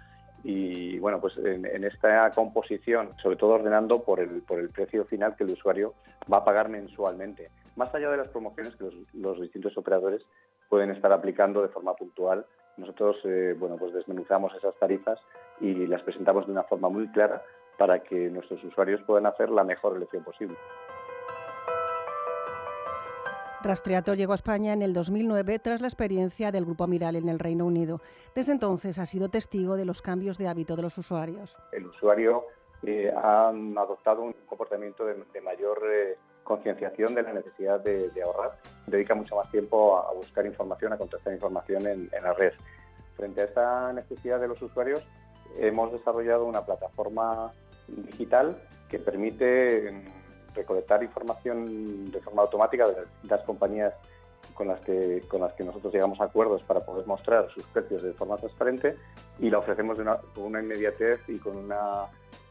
[0.43, 5.35] y bueno, pues en, esta composición, sobre todo ordenando por el, por el precio final
[5.35, 5.93] que el usuario
[6.31, 10.21] va a pagar mensualmente, más allá de las promociones que los, distintos operadores
[10.69, 12.45] pueden estar aplicando de forma puntual.
[12.77, 15.19] Nosotros, eh, bueno, pues desmenuzamos esas tarifas
[15.61, 17.41] y las presentamos de una forma muy clara
[17.77, 20.57] para que nuestros usuarios puedan hacer la mejor elección posible.
[23.63, 27.39] Rastreator llegó a España en el 2009 tras la experiencia del Grupo Amiral en el
[27.39, 28.01] Reino Unido.
[28.35, 31.55] Desde entonces ha sido testigo de los cambios de hábito de los usuarios.
[31.71, 32.45] El usuario
[32.83, 38.57] eh, ha adoptado un comportamiento de, mayor eh, concienciación de la necesidad de, ahorrar.
[38.87, 42.53] Dedica mucho más tiempo a, buscar información, a contestar información en, en la red.
[43.15, 45.03] Frente a esta necesidad de los usuarios,
[45.57, 47.51] hemos desarrollado una plataforma
[47.87, 48.57] digital
[48.89, 50.22] que permite mm,
[50.53, 53.93] recolectar información de forma automática de las compañías
[54.53, 58.03] con las que con las que nosotros llegamos a acuerdos para poder mostrar sus precios
[58.03, 58.95] de forma transparente
[59.39, 62.05] y la ofrecemos de una, con una inmediatez y con una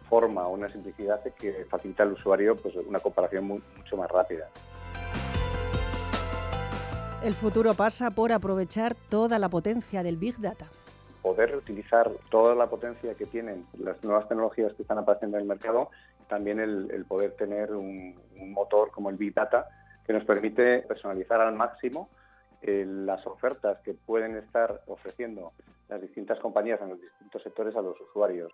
[0.09, 4.49] forma una simplicidad que facilita al usuario pues, una comparación mucho más rápida.
[7.23, 10.67] El futuro pasa por aprovechar toda la potencia del Big Data
[11.23, 15.49] poder utilizar toda la potencia que tienen las nuevas tecnologías que están apareciendo en el
[15.49, 15.91] mercado,
[16.29, 19.69] también el, poder tener un, motor como el Big Data
[20.05, 22.09] que nos permite personalizar al máximo
[22.61, 25.53] eh, las ofertas que pueden estar ofreciendo
[25.89, 28.53] las distintas compañías en los distintos sectores a los usuarios.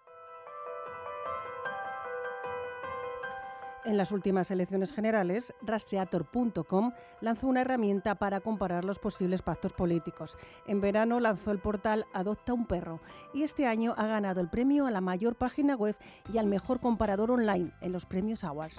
[3.84, 10.36] En las últimas elecciones generales, rastreator.com lanzó una herramienta para comparar los posibles pactos políticos.
[10.66, 13.00] En verano lanzó el portal Adopta un perro
[13.32, 15.96] y este año ha ganado el premio a la mayor página web
[16.32, 18.76] y al mejor comparador online en los premios Awards.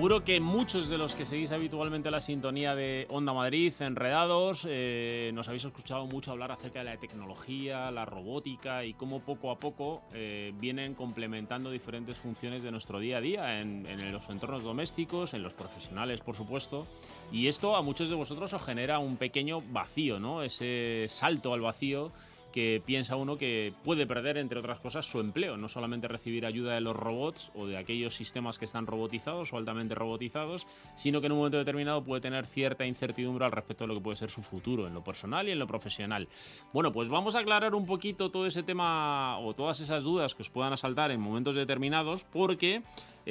[0.00, 5.30] Seguro que muchos de los que seguís habitualmente la sintonía de Onda Madrid, Enredados, eh,
[5.34, 9.58] nos habéis escuchado mucho hablar acerca de la tecnología, la robótica y cómo poco a
[9.58, 14.62] poco eh, vienen complementando diferentes funciones de nuestro día a día en, en, los entornos
[14.62, 16.86] domésticos, en los profesionales, por supuesto.
[17.30, 20.42] Y esto a muchos de vosotros os genera un pequeño vacío, ¿no?
[20.42, 22.10] Ese salto al vacío
[22.52, 25.56] que piensa uno que puede perder, entre otras cosas, su empleo.
[25.56, 29.56] No solamente recibir ayuda de los robots o de aquellos sistemas que están robotizados o
[29.56, 33.88] altamente robotizados, sino que en un momento determinado puede tener cierta incertidumbre al respecto de
[33.88, 36.28] lo que puede ser su futuro, en lo personal y en lo profesional.
[36.72, 40.42] Bueno, pues vamos a aclarar un poquito todo ese tema o todas esas dudas que
[40.42, 42.82] os puedan asaltar en momentos determinados, porque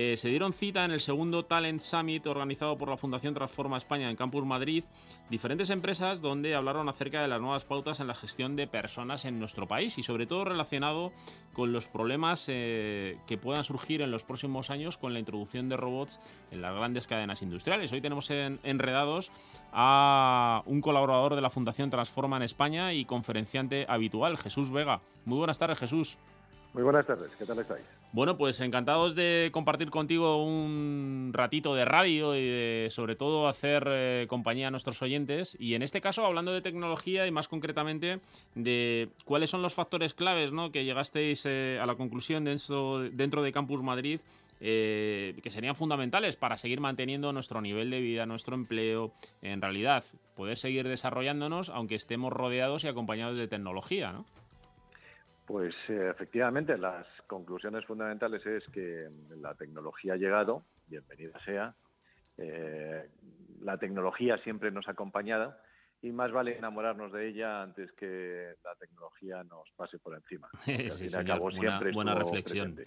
[0.01, 4.09] eh, se dieron cita en el segundo Talent Summit organizado por la Fundación Transforma España
[4.09, 4.85] en Campus Madrid
[5.29, 9.39] diferentes empresas donde hablaron acerca de las nuevas pautas en la gestión de personas en
[9.39, 11.11] nuestro país y sobre todo relacionado
[11.51, 15.75] con los problemas eh, que puedan surgir en los próximos años con la introducción de
[15.75, 17.91] robots en las grandes cadenas industriales.
[17.91, 19.33] Hoy tenemos enredados
[19.73, 25.01] a un colaborador de la Fundación Transforma en España y conferenciante habitual, Jesús Vega.
[25.25, 26.17] Muy buenas tardes, Jesús.
[26.73, 27.83] Muy buenas tardes, ¿qué tal estáis?
[28.11, 33.87] Bueno, pues encantados de compartir contigo un ratito de radio y de, sobre todo hacer
[33.87, 35.57] eh, compañía a nuestros oyentes.
[35.59, 38.19] Y en este caso, hablando de tecnología y más concretamente
[38.55, 40.71] de cuáles son los factores claves ¿no?
[40.71, 44.19] que llegasteis eh, a la conclusión dentro, dentro de Campus Madrid
[44.61, 50.03] eh, que serían fundamentales para seguir manteniendo nuestro nivel de vida, nuestro empleo, en realidad
[50.35, 54.25] poder seguir desarrollándonos aunque estemos rodeados y acompañados de tecnología, ¿no?
[55.49, 61.73] Pues eh, efectivamente, las conclusiones fundamentales es que la tecnología ha llegado, bienvenida sea.
[62.37, 63.09] Eh,
[63.61, 65.55] la tecnología siempre nos ha acompañado
[66.03, 70.51] y más vale enamorarnos de ella antes que la tecnología nos pase por encima.
[70.91, 71.07] sí,
[71.39, 72.77] buena, reflexión.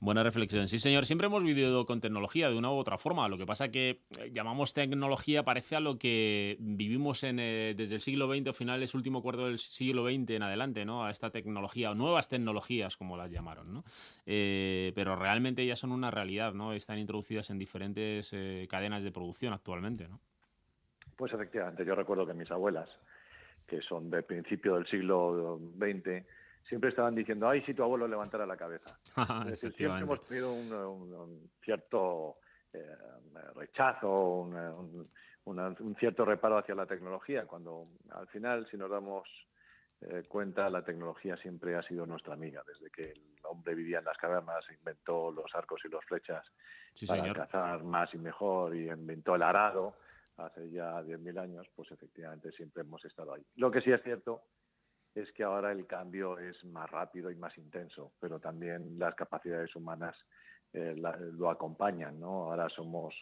[0.00, 0.68] Buena reflexión.
[0.68, 1.06] Sí, señor.
[1.06, 3.28] Siempre hemos vivido con tecnología de una u otra forma.
[3.28, 7.96] Lo que pasa que eh, llamamos tecnología parece a lo que vivimos en, eh, desde
[7.96, 11.04] el siglo XX o finales, último cuarto del siglo XX en adelante, ¿no?
[11.04, 13.84] A esta tecnología o nuevas tecnologías, como las llamaron, ¿no?
[14.24, 16.72] Eh, pero realmente ya son una realidad, ¿no?
[16.72, 18.34] Están introducidas en diferentes
[18.68, 20.20] cadenas de producción actualmente, ¿no?
[21.16, 21.84] Pues efectivamente.
[21.84, 22.88] Yo recuerdo que mis abuelas,
[23.66, 26.24] que son de principio del siglo XX,
[26.68, 28.98] siempre estaban diciendo, ay, si tu abuelo levantara la cabeza.
[29.56, 32.36] siempre hemos tenido un, cierto
[32.72, 32.94] eh,
[33.54, 35.08] rechazo, un,
[35.98, 39.26] cierto reparo hacia la tecnología, cuando al final, si nos damos
[40.02, 42.62] eh, cuenta, la tecnología siempre ha sido nuestra amiga.
[42.66, 46.44] Desde que el hombre vivía en las cavernas, inventó los arcos y los flechas
[47.06, 49.96] para cazar más y mejor y inventó el arado
[50.36, 53.42] hace ya 10.000 años, pues efectivamente siempre hemos estado ahí.
[53.56, 54.42] Lo que sí es cierto
[55.18, 59.74] es que ahora el cambio es más rápido y más intenso, pero también las capacidades
[59.76, 60.16] humanas
[60.72, 62.44] eh, lo acompañan, ¿no?
[62.44, 63.14] Ahora somos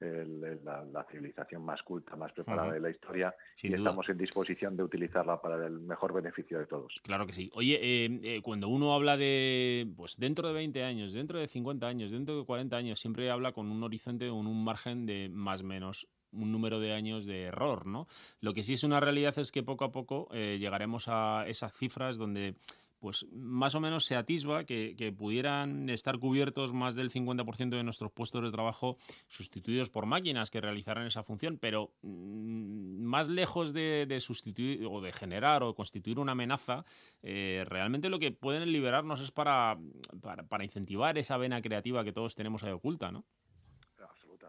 [0.00, 5.40] la, civilización más culta, más preparada de la historia y estamos en disposición de utilizarla
[5.40, 6.94] para el mejor beneficio de todos.
[7.02, 7.50] Claro que sí.
[7.54, 11.86] Oye, eh, eh, cuando uno habla de, pues dentro de 20 años, dentro de 50
[11.86, 15.62] años, dentro de 40 años, siempre habla con un horizonte, con un margen de más
[15.62, 18.06] o menos un número de años de error, ¿no?
[18.40, 21.74] Lo que sí es una realidad es que poco a poco eh, llegaremos a esas
[21.74, 22.54] cifras donde
[23.00, 28.12] pues más o menos se atisba que, pudieran estar cubiertos más del 50% de nuestros
[28.12, 34.16] puestos de trabajo sustituidos por máquinas que realizarán esa función, pero mm, más lejos de,
[34.20, 36.84] sustituir o de generar o constituir una amenaza,
[37.22, 39.78] eh, realmente lo que pueden liberarnos es para,
[40.20, 43.24] para, incentivar esa vena creativa que todos tenemos ahí oculta, ¿no?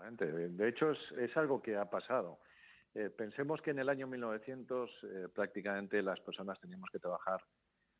[0.09, 2.39] De hecho, es, algo que ha pasado.
[2.93, 7.41] Eh, pensemos que en el año 1900 eh, prácticamente las personas teníamos que trabajar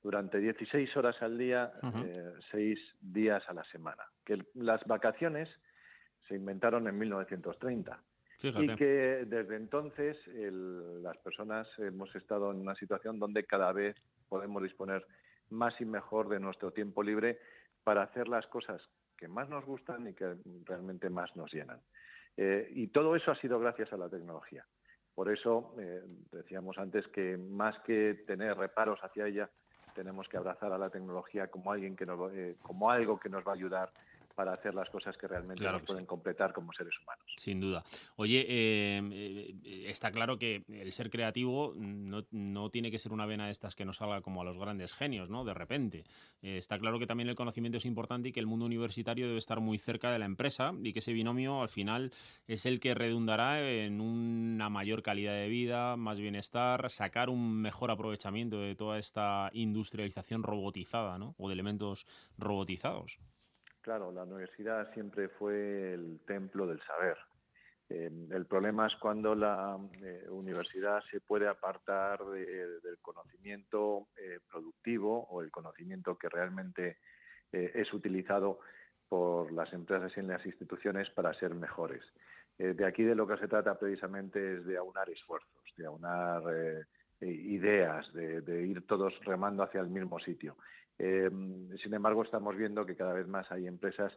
[0.03, 4.03] durante 16 horas al día, eh, seis días a la semana.
[4.25, 5.49] Que las vacaciones
[6.27, 8.03] se inventaron en 1930.
[8.43, 13.95] Y que desde entonces las personas hemos estado en una situación donde cada vez
[14.27, 15.05] podemos disponer
[15.49, 17.37] más y mejor de nuestro tiempo libre
[17.83, 18.81] para hacer las cosas
[19.21, 21.79] que más nos gustan y que realmente más nos llenan.
[22.37, 24.65] Eh, y todo eso ha sido gracias a la tecnología.
[25.13, 29.47] Por eso eh, decíamos antes que más que tener reparos hacia ella,
[29.93, 33.45] tenemos que abrazar a la tecnología como alguien que nos, eh, como algo que nos
[33.45, 33.91] va a ayudar
[34.33, 37.25] para hacer las cosas que realmente nos pueden completar como seres humanos.
[37.35, 37.83] Sin duda.
[38.15, 39.01] Oye, eh,
[39.63, 43.75] eh, está claro que el ser creativo no, tiene que ser una vena de estas
[43.75, 45.43] que nos salga como a los grandes genios, ¿no?
[45.43, 46.03] De repente.
[46.41, 49.37] Eh, está claro que también el conocimiento es importante y que el mundo universitario debe
[49.37, 52.11] estar muy cerca de la empresa y que ese binomio al final
[52.47, 57.91] es el que redundará en una mayor calidad de vida, más bienestar, sacar un mejor
[57.91, 61.35] aprovechamiento de toda esta industrialización robotizada, ¿no?
[61.37, 62.05] O de elementos
[62.37, 63.19] robotizados.
[63.81, 67.17] Claro, la universidad siempre fue el templo del saber.
[67.89, 75.27] Em, el problema es cuando la eh, universidad se puede apartar del conocimiento eh, productivo
[75.29, 76.99] o el conocimiento que realmente
[77.51, 78.59] eh, es utilizado
[79.09, 82.03] por las empresas y las instituciones para ser mejores.
[82.57, 86.43] de aquí de lo que se trata precisamente es de aunar esfuerzos, de aunar
[87.19, 90.55] ideas, de ir todos remando hacia el mismo sitio.
[91.03, 94.13] Em, sin embargo, estamos viendo que cada vez más hay empresas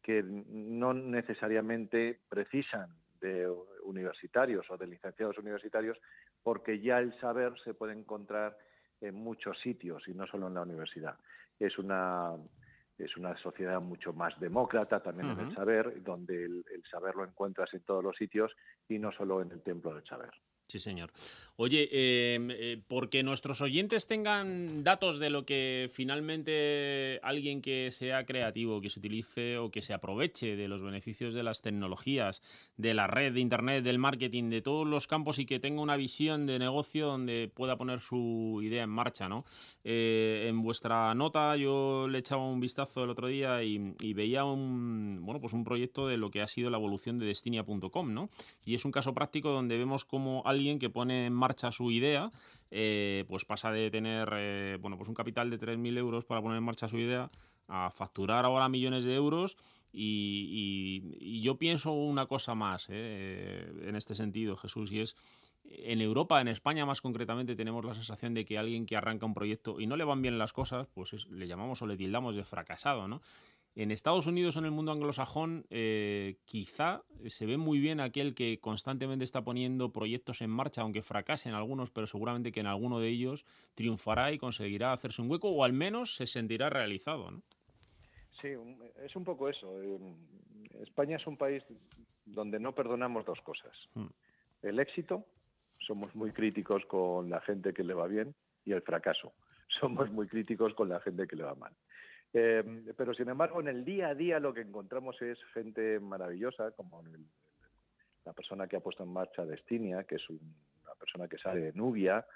[0.00, 5.98] que no necesariamente precisan de universitarios o de licenciados universitarios
[6.44, 8.56] porque ya el saber se puede encontrar
[9.00, 11.18] en muchos sitios y no solo en la universidad.
[11.58, 12.36] Es una
[12.98, 17.72] es una sociedad mucho más demócrata también en el saber, donde el, saber lo encuentras
[17.74, 18.52] en todos los sitios
[18.88, 20.30] y no solo en el templo del saber.
[20.68, 21.10] Sí, señor.
[21.56, 21.88] Oye,
[22.34, 28.80] em, eh, porque nuestros oyentes tengan datos de lo que finalmente alguien que sea creativo,
[28.82, 32.42] que se utilice o que se aproveche de los beneficios de las tecnologías,
[32.76, 35.96] de la red, de Internet, del marketing, de todos los campos y que tenga una
[35.96, 39.46] visión de negocio donde pueda poner su idea en marcha, ¿no?
[39.84, 43.78] Eh, en vuestra nota yo le echaba un vistazo el otro día y,
[44.12, 48.12] veía un, bueno, pues un proyecto de lo que ha sido la evolución de Destinia.com,
[48.12, 48.28] ¿no?
[48.64, 52.30] Y es un caso práctico donde vemos cómo alguien que pone en marcha su idea,
[52.70, 56.58] eh, pues pasa de tener eh, bueno, pues un capital de 3.000 euros para poner
[56.58, 57.30] en marcha su idea
[57.68, 59.56] a facturar ahora millones de euros.
[59.92, 65.16] Y, yo pienso una cosa más eh, en este sentido, Jesús, y es
[65.64, 69.34] en Europa, en España más concretamente, tenemos la sensación de que alguien que arranca un
[69.34, 72.44] proyecto y no le van bien las cosas, pues le llamamos o le tildamos de
[72.44, 73.20] fracasado, ¿no?
[73.78, 78.34] En Estados Unidos o en el mundo anglosajón eh, quizá se ve muy bien aquel
[78.34, 82.98] que constantemente está poniendo proyectos en marcha, aunque fracasen algunos, pero seguramente que en alguno
[82.98, 83.44] de ellos
[83.76, 87.30] triunfará y conseguirá hacerse un hueco o al menos se sentirá realizado.
[87.30, 87.40] ¿no?
[88.32, 88.48] Sí,
[89.00, 89.72] es un poco eso.
[90.82, 91.62] España es un país
[92.24, 93.76] donde no perdonamos dos cosas.
[93.94, 94.08] Hmm.
[94.60, 95.24] El éxito,
[95.78, 99.34] somos muy críticos con la gente que le va bien, y el fracaso,
[99.80, 101.72] somos muy críticos con la gente que le va mal.
[102.32, 106.72] Eh, pero sin embargo, en el día a día lo que encontramos es gente maravillosa,
[106.72, 107.02] como
[108.24, 111.72] la persona que ha puesto en marcha Destinia, que es una persona que sale de
[111.72, 112.26] Nubia,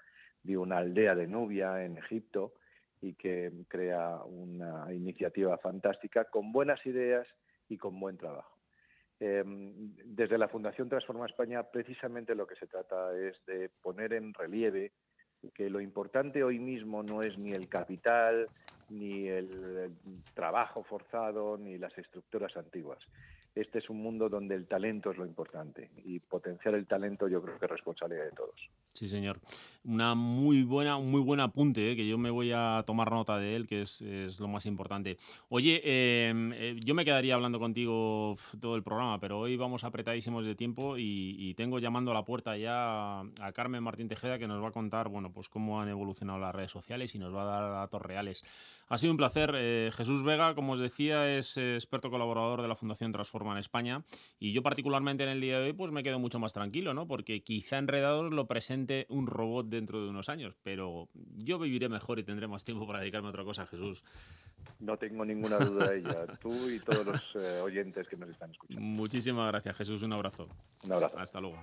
[0.42, 2.55] de una aldea de Nubia en Egipto,
[3.02, 7.26] y que crea una iniciativa fantástica con buenas ideas
[7.68, 8.57] y con buen trabajo.
[9.18, 14.32] Eh, desde la Fundación Transforma España, precisamente lo que se trata es de poner en
[14.32, 14.93] relieve
[15.55, 18.49] que lo importante hoy mismo no es ni el capital,
[18.90, 19.93] ni el,
[20.34, 22.99] trabajo forzado, ni las estructuras antiguas.
[23.55, 27.43] Este es un mundo donde el talento es lo importante y potenciar el talento yo
[27.43, 28.70] creo que es responsabilidad de todos.
[28.95, 29.40] Sí, señor.
[29.84, 33.38] Una muy buena, un muy buen apunte, eh, que yo me voy a tomar nota
[33.38, 34.01] de él, que es,
[34.38, 35.18] lo más importante.
[35.49, 35.80] Oye,
[36.28, 40.55] em, eh, yo me quedaría hablando contigo todo el programa, pero hoy vamos apretadísimos de
[40.55, 44.68] tiempo y, tengo llamando a la puerta ya a Carmen Martín Tejeda, que nos va
[44.68, 47.70] a contar, bueno, pues cómo han evolucionado las redes sociales y nos va a dar
[47.72, 48.45] datos reales.
[48.88, 49.53] Ha sido un placer.
[49.55, 54.05] Eh, Jesús Vega, como os decía, es experto colaborador de la Fundación Transforma en España
[54.38, 57.07] y yo particularmente en el día de hoy pues me quedo mucho más tranquilo, ¿no?
[57.07, 58.47] Porque quizá Enredados lo
[59.09, 63.01] un robot dentro de unos años, pero yo viviré mejor y tendré más tiempo para
[63.01, 64.03] dedicarme a otra cosa, Jesús.
[64.78, 66.26] No tengo ninguna duda de ella.
[66.41, 68.80] Tú y todos los eh, oyentes que nos están escuchando.
[68.80, 70.03] Muchísimas gracias, Jesús.
[70.03, 70.49] Un abrazo.
[70.83, 71.18] Un abrazo.
[71.18, 71.59] Hasta luego.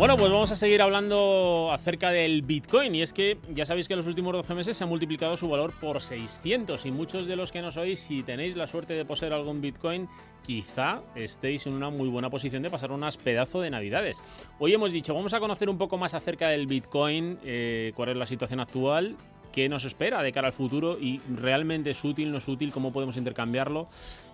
[0.00, 2.94] Bueno, pues vamos a seguir hablando acerca del Bitcoin.
[2.94, 5.46] Y es que ya sabéis que en los últimos 12 meses se ha multiplicado su
[5.46, 6.86] valor por 600.
[6.86, 10.08] Y muchos de los que nos oís, si tenéis la suerte de poseer algún Bitcoin,
[10.42, 14.22] quizá estéis en una muy buena posición de pasar unas pedazos de navidades.
[14.58, 18.16] Hoy hemos dicho, vamos a conocer un poco más acerca del Bitcoin, eh, cuál es
[18.16, 19.18] la situación actual
[19.52, 22.92] qué nos espera de cara al futuro y realmente es útil, no es útil, cómo
[22.92, 23.88] podemos intercambiarlo.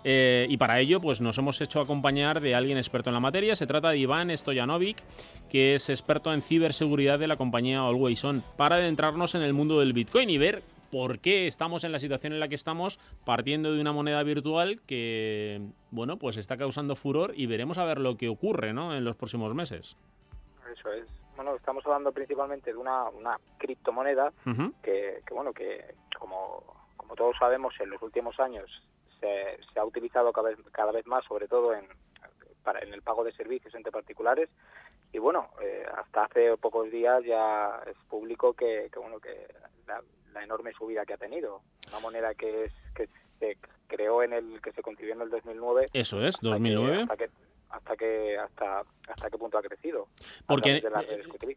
[0.04, 3.56] Eh, y para ello, pues nos hemos hecho acompañar de alguien experto en la materia.
[3.56, 4.98] Se trata de Iván Stojanovic,
[5.50, 9.80] que es experto en ciberseguridad de la compañía Always On, para adentrarnos en el mundo
[9.80, 13.72] del Bitcoin y ver por qué estamos en la situación en la que estamos partiendo
[13.72, 15.60] de una moneda virtual que,
[15.90, 18.96] bueno, pues está causando furor y veremos a ver lo que ocurre, ¿no?
[18.96, 19.96] En los próximos meses.
[20.72, 24.32] Eso es bueno, estamos hablando principalmente de una, una criptomoneda
[24.82, 26.62] que, bueno, que como,
[26.96, 28.70] como todos sabemos en los últimos años
[29.20, 31.86] se, se ha utilizado cada vez, cada vez más, sobre todo en,
[32.62, 34.48] para, en el pago de servicios entre particulares.
[35.12, 39.46] Y bueno, eh, hasta hace pocos días ya es público que, que bueno, que
[39.86, 40.02] la,
[40.42, 43.08] enorme subida que ha tenido, una moneda que es que
[43.38, 43.56] se
[43.86, 45.86] creó en el que se concibió en el 2009.
[45.94, 50.08] Eso es, 2009 hasta que hasta hasta qué punto ha crecido.
[50.46, 50.82] Porque eh,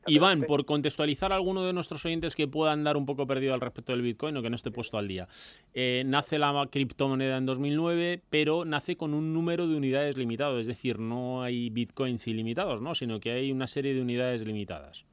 [0.08, 3.62] Iván, por contextualizar a alguno de nuestros oyentes que pueda andar un poco perdido al
[3.62, 5.28] respecto del Bitcoin o que no esté puesto al día,
[5.74, 10.68] eh, nace la criptomoneda en 2009, pero nace con un número de unidades limitado, es
[10.68, 12.96] decir, no hay Bitcoins ilimitados, ¿no?
[12.96, 15.06] sino que hay una serie de unidades limitadas.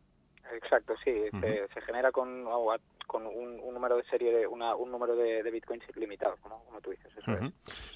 [0.52, 2.46] Exacto, sí, se, genera con
[3.16, 7.10] con un, número de serie, de una, un número de, bitcoins limitado, como, tú dices.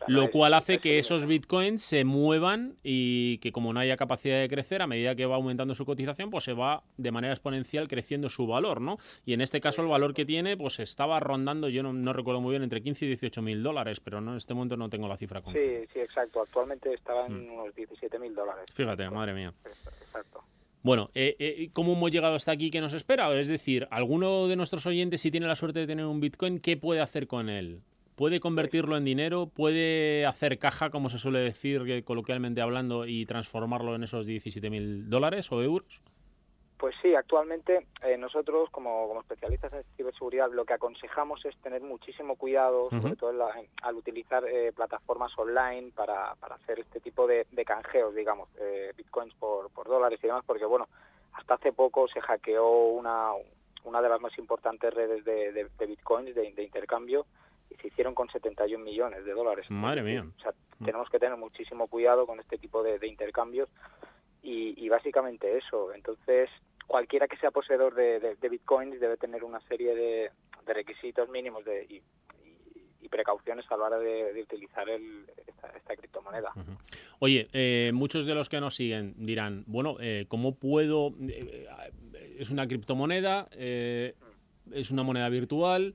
[0.06, 4.48] Lo cual hace que esos bitcoins se muevan y que como no haya capacidad de
[4.48, 8.30] crecer, a medida que va aumentando su cotización, pues se va de manera exponencial creciendo
[8.30, 8.96] su valor, ¿no?
[9.26, 12.52] Y en este caso el valor que tiene, pues estaba rondando, yo no, recuerdo muy
[12.52, 15.18] bien, entre 15 y 18 mil dólares, pero no, en este momento no tengo la
[15.18, 15.42] cifra.
[15.52, 16.40] Sí, sí, exacto.
[16.40, 17.52] Actualmente estaba en mm.
[17.52, 18.64] unos 17 mil dólares.
[18.72, 19.52] Fíjate, madre mía.
[19.66, 20.44] Exacto.
[20.83, 22.70] Bueno, eh, eh, ¿cómo hemos llegado hasta aquí?
[22.70, 23.31] ¿Qué nos espera?
[23.39, 26.78] Es decir, ¿alguno de nuestros oyentes, si tiene la suerte de tener un Bitcoin, qué
[26.78, 27.81] puede hacer con él?
[28.16, 29.47] ¿Puede convertirlo en dinero?
[29.47, 35.53] ¿Puede hacer caja, como se suele decir coloquialmente hablando, y transformarlo en esos 17.000 dólares
[35.53, 36.01] o euros?
[36.81, 42.37] Pues sí, actualmente eh, nosotros como, especialistas en ciberseguridad lo que aconsejamos es tener muchísimo
[42.37, 43.51] cuidado, sobre todo
[43.83, 49.35] al utilizar eh, plataformas online para, para, hacer este tipo de, canjeos, digamos, eh, bitcoins
[49.35, 50.89] por, por, dólares y demás, porque bueno,
[51.35, 53.33] hasta hace poco se hackeó una,
[53.85, 57.26] una de las más importantes redes de, de, bitcoins de, intercambio
[57.68, 59.66] y se hicieron con 71 millones de dólares.
[59.68, 60.24] Madre mía.
[60.39, 60.87] O sea, mm.
[60.87, 63.68] tenemos que tener muchísimo cuidado con este tipo de, intercambios
[64.43, 65.93] y, y, básicamente eso.
[65.93, 66.49] Entonces,
[66.91, 70.30] cualquiera que sea poseedor de, bitcoins debe tener una serie de,
[70.66, 76.53] requisitos mínimos de, y, precauciones a la hora de, utilizar esta, criptomoneda.
[77.20, 81.12] Oye, eh, muchos de los que nos siguen dirán, bueno, eh, ¿cómo puedo...?
[81.28, 81.66] Eh,
[82.38, 85.95] es una criptomoneda, es una moneda virtual,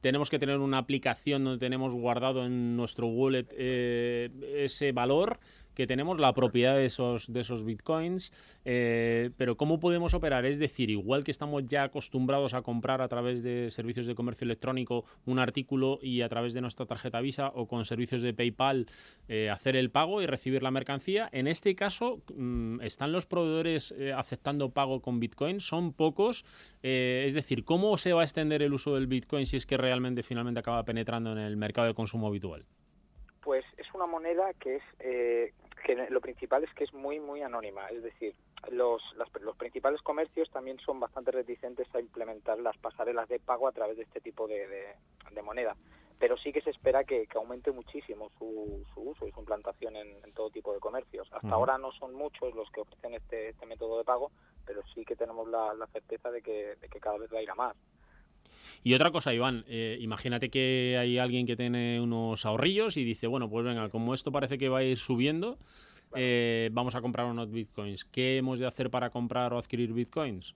[0.00, 5.38] tenemos que tener una aplicación donde tenemos guardado en nuestro wallet ese valor
[5.74, 8.32] que tenemos la propiedad de esos, de esos bitcoins,
[8.64, 10.46] eh, pero ¿cómo podemos operar?
[10.46, 14.44] Es decir, igual que estamos ya acostumbrados a comprar a través de servicios de comercio
[14.44, 18.86] electrónico un artículo y a través de nuestra tarjeta Visa o con servicios de PayPal
[19.28, 23.92] eh, hacer el pago y recibir la mercancía, en este caso, mm, ¿están los proveedores
[23.98, 25.60] eh, aceptando pago con bitcoin?
[25.60, 26.44] ¿Son pocos?
[26.82, 30.22] es decir, ¿cómo se va a extender el uso del bitcoin si es que realmente
[30.22, 32.64] finalmente acaba penetrando en el mercado de consumo habitual?
[33.42, 34.82] Pues es una moneda que es
[35.84, 37.86] que lo principal es que es muy, muy anónima.
[37.88, 38.34] Es decir,
[38.70, 39.02] los,
[39.40, 43.98] los principales comercios también son bastante reticentes a implementar las pasarelas de pago a través
[43.98, 44.66] de este tipo de,
[45.30, 45.76] de, moneda.
[46.18, 50.32] Pero sí que se espera que, aumente muchísimo su, su, uso y su implantación en,
[50.32, 51.28] todo tipo de comercios.
[51.32, 54.32] Hasta ahora no son muchos los que ofrecen este, este método de pago,
[54.64, 57.50] pero sí que tenemos la, certeza de que, de que cada vez va a ir
[57.50, 57.76] a más.
[58.82, 63.26] Y otra cosa, Iván, eh, imagínate que hay alguien que tiene unos ahorrillos y dice,
[63.26, 65.58] bueno, pues venga, como esto parece que va a ir subiendo,
[66.14, 68.04] eh, vamos a comprar unos bitcoins.
[68.04, 70.54] ¿Qué hemos de hacer para comprar o adquirir bitcoins?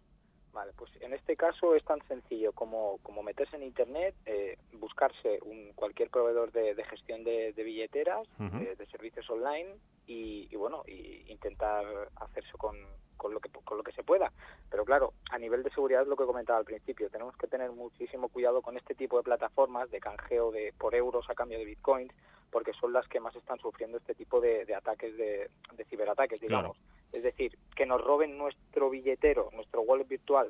[0.58, 5.38] Vale, pues en este caso es tan sencillo como, como meterse en Internet, eh, buscarse
[5.42, 11.84] un, cualquier proveedor de, gestión de, billeteras, de, servicios online y, bueno, y intentar
[12.16, 12.76] hacerse con,
[13.16, 14.32] con, lo que, con lo que se pueda.
[14.68, 17.70] Pero claro, a nivel de seguridad es lo que comentaba al principio, tenemos que tener
[17.70, 21.66] muchísimo cuidado con este tipo de plataformas de canjeo de por euros a cambio de
[21.66, 22.12] bitcoins,
[22.50, 25.50] porque son las que más están sufriendo este tipo de, ataques, de,
[25.88, 26.76] ciberataques, digamos.
[27.12, 30.48] Es decir, que nos roben nuestro billetero, nuestro wallet virtual,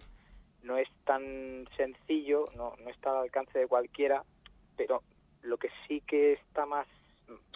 [0.63, 4.25] no es tan sencillo, no, no está al alcance de cualquiera,
[4.77, 5.03] pero
[5.43, 6.87] lo que sí que está más,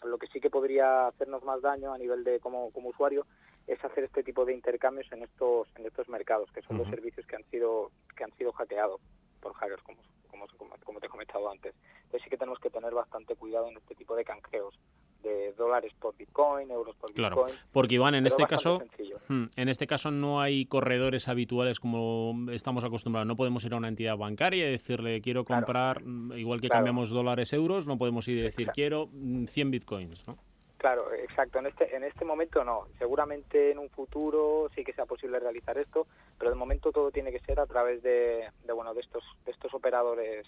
[0.05, 3.27] lo que sí que podría hacernos más daño a nivel de como, como usuario
[3.67, 7.27] es hacer este tipo de intercambios en estos en estos mercados, que son los servicios
[7.27, 9.01] que han sido que han sido hackeados
[9.41, 9.99] por hackers, como,
[10.31, 10.47] como,
[10.85, 11.75] como te he comentado antes.
[12.05, 14.79] Entonces sí que tenemos que tener bastante cuidado en este tipo de canjeos
[15.23, 17.55] de dólares por Bitcoin, euros por claro, Bitcoin.
[17.73, 18.83] Porque Iván, en este caso,
[19.29, 23.27] hmm, en este caso no hay corredores habituales como estamos acostumbrados.
[23.27, 27.11] No podemos ir a una entidad bancaria y decirle quiero comprar, mm, igual que cambiamos
[27.11, 29.09] dólares euros, no podemos ir y decir quiero
[29.47, 30.39] 100 mm, bitcoins, ¿no?
[30.83, 31.61] Claro, exacto.
[31.61, 32.89] En este, en este momento no.
[32.99, 37.31] Seguramente en un futuro sí que sea posible realizar esto, pero de momento todo tiene
[37.31, 40.45] que ser a través de, de bueno, de estos, de estos operadores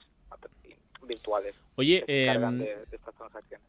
[1.06, 1.54] virtuales.
[1.76, 2.66] Oye, em,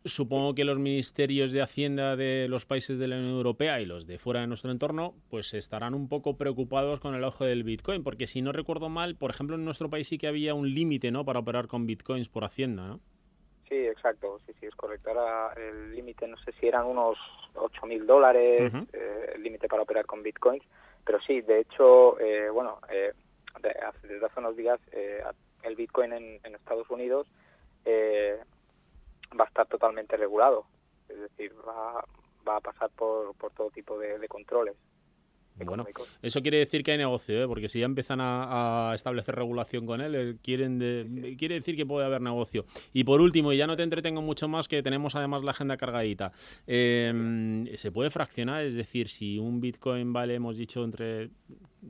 [0.05, 4.07] supongo que los ministerios de Hacienda de los países de la Unión Europea y los
[4.07, 8.03] de fuera de nuestro entorno, pues estarán un poco preocupados con el ojo del Bitcoin,
[8.03, 11.11] porque si no recuerdo mal, por ejemplo, en nuestro país sí que había un límite,
[11.11, 11.25] ¿no?
[11.25, 13.01] Para operar con Bitcoins por Hacienda, ¿no?
[13.67, 15.09] Sí, exacto, sí, sí, es correcto.
[15.09, 17.17] Ahora el límite, no sé si eran unos
[17.55, 20.63] 8.000 mil dólares, eh, el límite para operar con bitcoins,
[21.03, 23.13] pero sí, de hecho, eh, bueno, eh,
[23.61, 24.79] desde hace unos días
[25.63, 27.27] el bitcoin en, Estados Unidos
[27.87, 30.65] va a estar totalmente regulado,
[31.09, 32.03] es decir, va,
[32.47, 34.75] va a pasar por, por todo tipo de controles.
[35.63, 35.85] Bueno,
[36.21, 37.47] eso quiere decir que hay negocio, ¿eh?
[37.47, 42.05] porque si ya empiezan a, establecer regulación con él, eh, quieren quiere decir que puede
[42.05, 42.65] haber negocio.
[42.91, 45.77] Y por último, y ya no te entretengo mucho más, que tenemos además la agenda
[45.77, 46.33] cargadita.
[46.67, 48.65] Em, ¿Se puede fraccionar?
[48.65, 51.29] Es decir, si un Bitcoin vale, hemos dicho, entre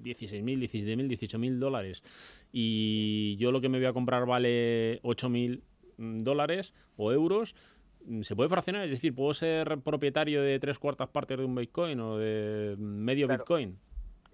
[0.04, 2.04] 16.000, 17.000, 18.000 dólares,
[2.52, 5.62] y yo lo que me voy a comprar vale 8.000
[5.98, 7.56] mm, dólares o euros,
[8.22, 8.84] ¿Se puede fraccionar?
[8.86, 13.28] Es decir, ¿puedo ser propietario de tres cuartas partes de un Bitcoin o de medio
[13.28, 13.80] Bitcoin?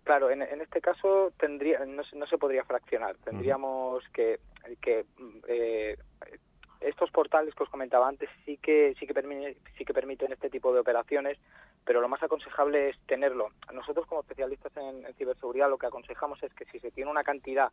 [0.04, 3.16] Claro, en, este caso tendría, no, se podría fraccionar.
[3.24, 4.40] Tendríamos que,
[4.82, 5.06] que
[5.48, 5.98] eh,
[6.82, 10.50] estos portales que os comentaba antes sí que sí que, permiten, sí que permiten este
[10.50, 11.38] tipo de operaciones,
[11.86, 13.50] pero lo más aconsejable es tenerlo.
[13.72, 17.72] Nosotros como especialistas en ciberseguridad lo que aconsejamos es que si se tiene una cantidad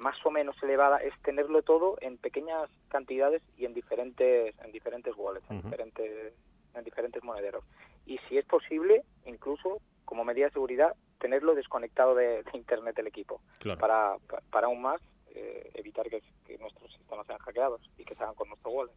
[0.00, 5.14] más o menos elevada es tenerlo todo en pequeñas cantidades y en diferentes en diferentes
[5.16, 6.32] wallets, en diferentes
[6.74, 7.64] en diferentes monederos.
[8.06, 13.40] Y si es posible, incluso como medida de seguridad, tenerlo desconectado de, internet el equipo
[13.78, 14.16] para,
[14.50, 15.00] para, aún más
[15.34, 18.92] eh, evitar que, que, nuestros sistemas sean hackeados y que se hagan con nuestro wallet.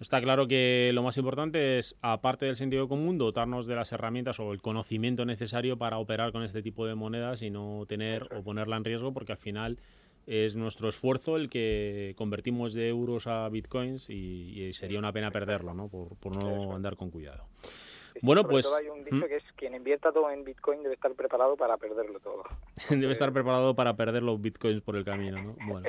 [0.00, 4.40] Está claro que lo más importante es, aparte del sentido común, dotarnos de las herramientas
[4.40, 8.42] o el conocimiento necesario para operar con este tipo de monedas y no tener o
[8.42, 9.78] ponerla en riesgo, porque al final
[10.26, 15.74] es nuestro esfuerzo el que convertimos de euros a bitcoins y, sería una pena perderlo,
[15.74, 15.88] ¿no?
[15.88, 17.44] Por, no andar con cuidado.
[18.22, 18.66] bueno, pues...
[18.72, 19.28] hay un dicho ¿Mm?
[19.28, 22.44] que es quien invierta todo en bitcoin debe estar preparado para perderlo todo.
[22.90, 25.56] debe estar preparado para perder los bitcoins por el camino, ¿no?
[25.66, 25.88] Bueno,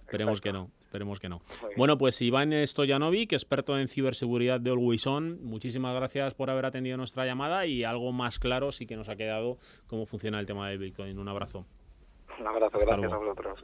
[0.00, 1.40] esperemos que no, esperemos que no.
[1.76, 6.96] Bueno, pues Iván Stojanovic, experto en ciberseguridad de Always On, muchísimas gracias por haber atendido
[6.96, 10.68] nuestra llamada y algo más claro sí que nos ha quedado cómo funciona el tema
[10.68, 11.18] de bitcoin.
[11.18, 11.66] Un abrazo.
[12.42, 13.60] Un abrazo, gracias a vosotros.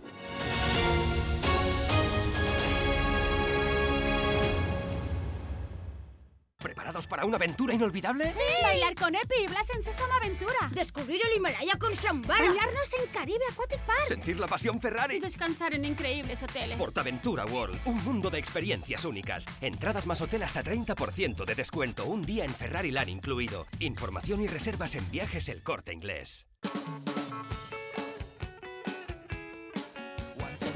[6.58, 8.32] ¿Preparados para una aventura inolvidable?
[8.32, 8.38] ¡Sí!
[8.62, 10.70] Bailar con Epi y Blas en Sésama Aventura.
[10.70, 12.40] Descubrir el Himalaya con Shambhala.
[12.40, 14.04] Bailarnos en Caribe Aquatic Park.
[14.06, 15.16] Sentir la pasión Ferrari.
[15.16, 16.76] Y descansar en increíbles hoteles.
[16.76, 19.44] Portaventura World, un mundo de experiencias únicas.
[19.60, 22.04] Entradas más hotel hasta 30% de descuento.
[22.06, 23.66] Un día en Ferrari Land incluido.
[23.80, 26.46] Información y reservas en viajes El Corte Inglés.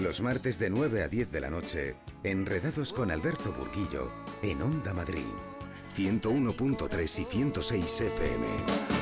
[0.03, 1.95] Los martes de 9 a 10 de la noche,
[2.25, 4.11] enredados con Alberto Burguillo,
[4.43, 5.23] en Onda Madrid,
[5.97, 9.02] 101.3 y 106 FM.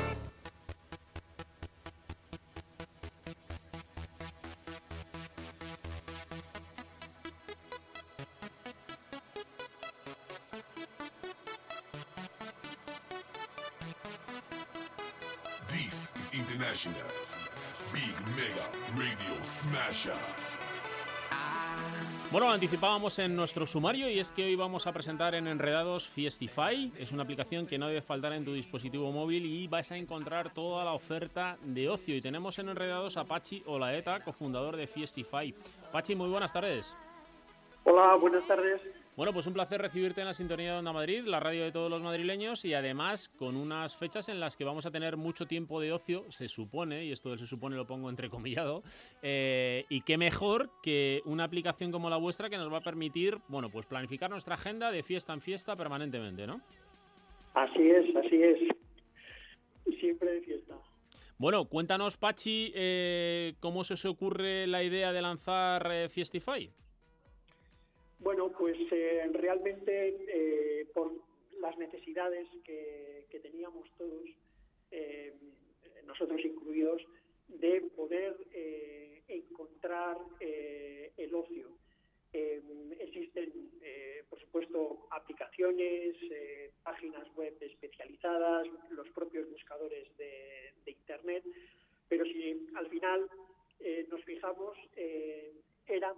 [22.60, 26.92] Anticipábamos en nuestro sumario y es que hoy vamos a presentar en Enredados Fiestify.
[26.98, 30.52] Es una aplicación que no debe faltar en tu dispositivo móvil y vas a encontrar
[30.52, 32.14] toda la oferta de ocio.
[32.14, 35.54] Y tenemos en Enredados a Pachi Olaeta, cofundador de Fiestify.
[35.90, 36.98] Pachi, muy buenas tardes.
[37.84, 38.82] Hola, buenas tardes.
[39.16, 41.90] Bueno, pues un placer recibirte en la sintonía de Onda Madrid, la radio de todos
[41.90, 45.80] los madrileños y además con unas fechas en las que vamos a tener mucho tiempo
[45.80, 48.82] de ocio, se supone, y esto se supone lo pongo entrecomillado,
[49.22, 53.38] eh, y qué mejor que una aplicación como la vuestra que nos va a permitir,
[53.48, 56.60] bueno, pues planificar nuestra agenda de fiesta en fiesta permanentemente, ¿no?
[57.54, 58.58] Así es, así es.
[59.98, 60.76] Siempre de fiesta.
[61.36, 66.70] Bueno, cuéntanos, Pachi, eh, cómo se os ocurre la idea de lanzar eh, Fiestify.
[68.20, 71.10] Bueno, pues eh, realmente eh, por
[71.58, 74.28] las necesidades que, teníamos todos,
[74.90, 75.32] eh,
[76.04, 77.02] nosotros incluidos,
[77.48, 78.36] de poder
[79.26, 81.68] encontrar el ocio.
[82.32, 83.52] existen,
[84.28, 86.14] por supuesto, aplicaciones,
[86.82, 91.44] páginas web especializadas, los propios buscadores de, de Internet,
[92.08, 93.28] pero si al final
[94.10, 94.76] nos fijamos,
[95.86, 96.14] era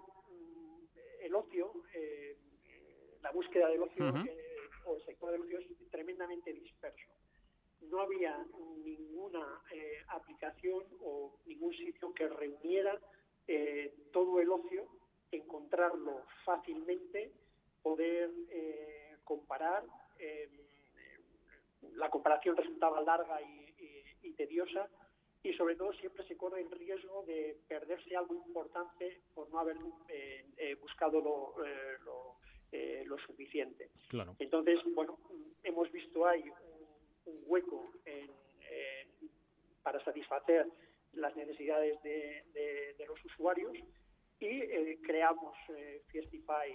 [1.22, 2.36] el ocio, eh,
[3.22, 7.10] la búsqueda del ocio eh, o el sector del ocio es tremendamente disperso.
[7.82, 8.36] No había
[8.84, 12.98] ninguna eh, aplicación o ningún sitio que reuniera
[14.12, 14.86] todo el ocio,
[15.32, 17.32] encontrarlo fácilmente,
[17.82, 18.30] poder
[19.24, 19.84] comparar.
[21.96, 24.88] la comparación resultaba larga y tediosa
[25.43, 29.76] y sobre todo siempre se corre el riesgo de perderse algo importante por no haber
[30.09, 31.55] eh, eh, buscado lo,
[32.70, 33.90] eh, lo, suficiente.
[34.38, 35.18] Entonces, bueno,
[35.62, 36.43] hemos visto ahí
[37.26, 37.93] un, hueco
[39.82, 40.66] para satisfacer
[41.12, 43.72] las necesidades de, los usuarios
[44.40, 45.57] y creamos
[46.09, 46.72] Fiestify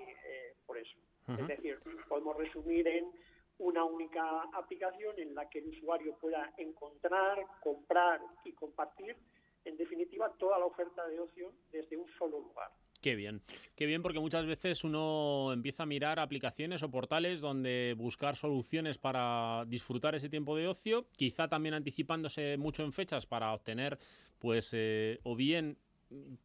[0.66, 0.98] por eso.
[1.28, 3.12] Es decir, podemos resumir en
[3.60, 9.16] una única aplicación en la que el usuario pueda encontrar, comprar y compartir,
[9.66, 12.72] en definitiva, toda la oferta de ocio desde un solo lugar.
[13.02, 13.42] Qué bien,
[13.76, 18.98] qué bien porque muchas veces uno empieza a mirar aplicaciones o portales donde buscar soluciones
[18.98, 24.00] para disfrutar ese tiempo de ocio, quizá también anticipándose mucho en fechas para obtener
[24.40, 25.78] pues eh, o bien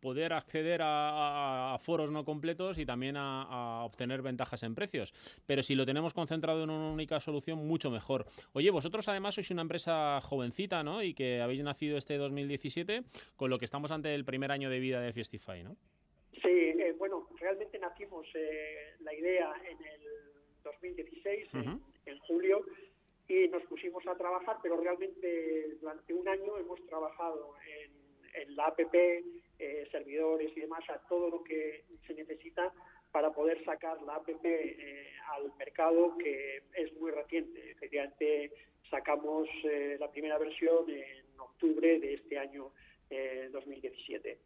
[0.01, 5.13] poder acceder a, foros no completos y también a, obtener ventajas en precios.
[5.47, 8.27] Pero si lo tenemos concentrado en una única solución, mucho mejor.
[8.53, 11.03] Oye, vosotros además sois una empresa jovencita, ¿no?
[11.03, 13.03] Y que habéis nacido este 2017,
[13.37, 15.77] con lo que estamos ante el primer año de vida de Fiestify, ¿no?
[16.33, 20.01] Sí, eh, bueno, realmente nacimos eh, la idea en el
[20.65, 21.49] 2016,
[22.07, 22.65] en julio,
[23.29, 28.03] y nos pusimos a trabajar, pero realmente durante un año hemos trabajado en
[28.35, 28.95] en la APP,
[29.63, 32.73] eh, servidores y demás, a todo lo que se necesita
[33.13, 35.07] para poder sacar la APP eh,
[35.37, 37.71] al mercado, que es muy reciente.
[37.71, 38.51] Efectivamente,
[38.91, 42.73] sacamos eh, la primera versión en octubre de este año
[43.53, 44.39] 2017.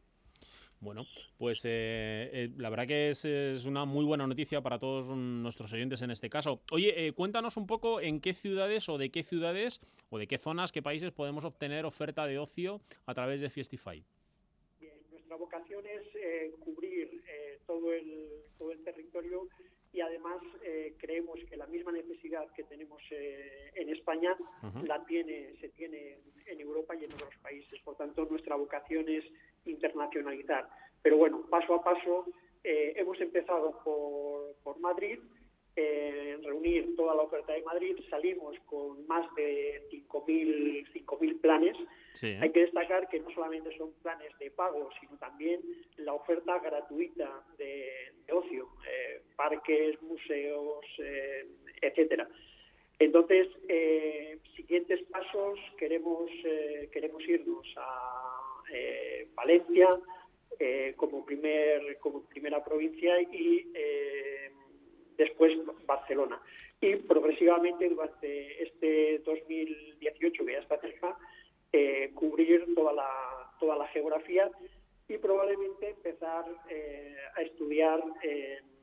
[0.80, 1.04] Bueno,
[1.38, 3.24] pues la verdad que es,
[3.64, 6.60] una muy buena noticia para todos nuestros oyentes en este caso.
[6.72, 10.72] Oye, cuéntanos un poco en qué ciudades o de qué ciudades o de qué zonas,
[10.72, 14.04] qué países podemos obtener oferta de ocio a través de Fiestify
[15.26, 19.48] nuestra vocación es eh, cubrir eh, todo, el, todo el territorio
[19.92, 24.36] y además eh, creemos que la misma necesidad que tenemos en España
[24.84, 27.80] la tiene, se tiene en Europa y en otros países.
[27.82, 29.24] Por tanto, nuestra vocación es
[29.64, 30.68] internacionalizar.
[31.02, 32.26] Pero bueno, paso a paso,
[32.62, 35.18] hemos empezado por, por Madrid,
[35.76, 41.76] en reunir toda la oferta de Madrid, salimos con más de 5.000 planes.
[42.40, 45.60] Hay que destacar que no solamente son planes de pago, sino también
[45.98, 51.46] la oferta gratuita de, ocio, eh, parques, museos, eh,
[51.82, 52.26] etcétera.
[52.98, 56.30] Entonces, eh, siguientes pasos, queremos,
[56.90, 58.62] queremos irnos a
[59.34, 59.88] Valencia
[60.96, 63.70] como, primer, como primera provincia y
[65.16, 65.52] después
[65.86, 66.40] Barcelona.
[66.80, 71.16] Y progresivamente durante este 2018 que ya está cerca,
[71.72, 73.08] eh, cubrir toda la,
[73.58, 74.50] toda la geografía
[75.08, 78.76] y probablemente empezar eh, a estudiar en,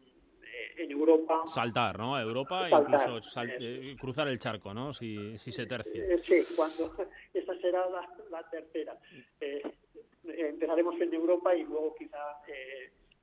[0.78, 1.42] Europa.
[1.46, 2.16] Saltar, ¿no?
[2.16, 4.94] A Europa e incluso eh, cruzar el charco, ¿no?
[4.94, 6.04] Si, si se tercia.
[6.24, 6.92] sí, cuando
[7.34, 8.98] esa será la, la tercera.
[10.24, 12.20] empezaremos en Europa y luego quizá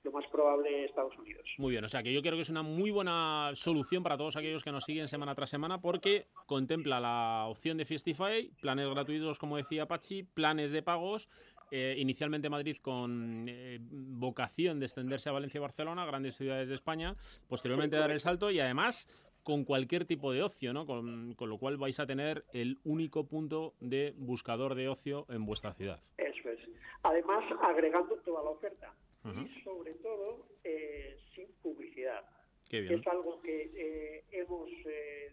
[0.02, 1.54] lo más probable Estados Unidos.
[1.58, 4.36] Muy bien, o sea que yo creo que es una muy buena solución para todos
[4.36, 9.38] aquellos que nos siguen semana tras semana porque contempla la opción de Fiestify, planes gratuitos
[9.38, 11.28] como decía Pachi, planes de pagos
[11.70, 16.74] eh, inicialmente Madrid con eh, vocación de extenderse a Valencia y Barcelona, grandes ciudades de
[16.74, 17.14] España,
[17.48, 19.08] posteriormente dar el salto y además
[19.44, 20.84] con cualquier tipo de ocio, ¿no?
[20.84, 25.46] Con, con, lo cual vais a tener el único punto de buscador de ocio en
[25.46, 26.02] vuestra ciudad.
[26.18, 26.60] Eso es.
[27.02, 28.92] Además, agregando toda la oferta
[29.24, 32.24] y sobre todo eh, sin publicidad.
[32.68, 33.00] Qué bien.
[33.00, 35.32] Es algo que eh, hemos, eh,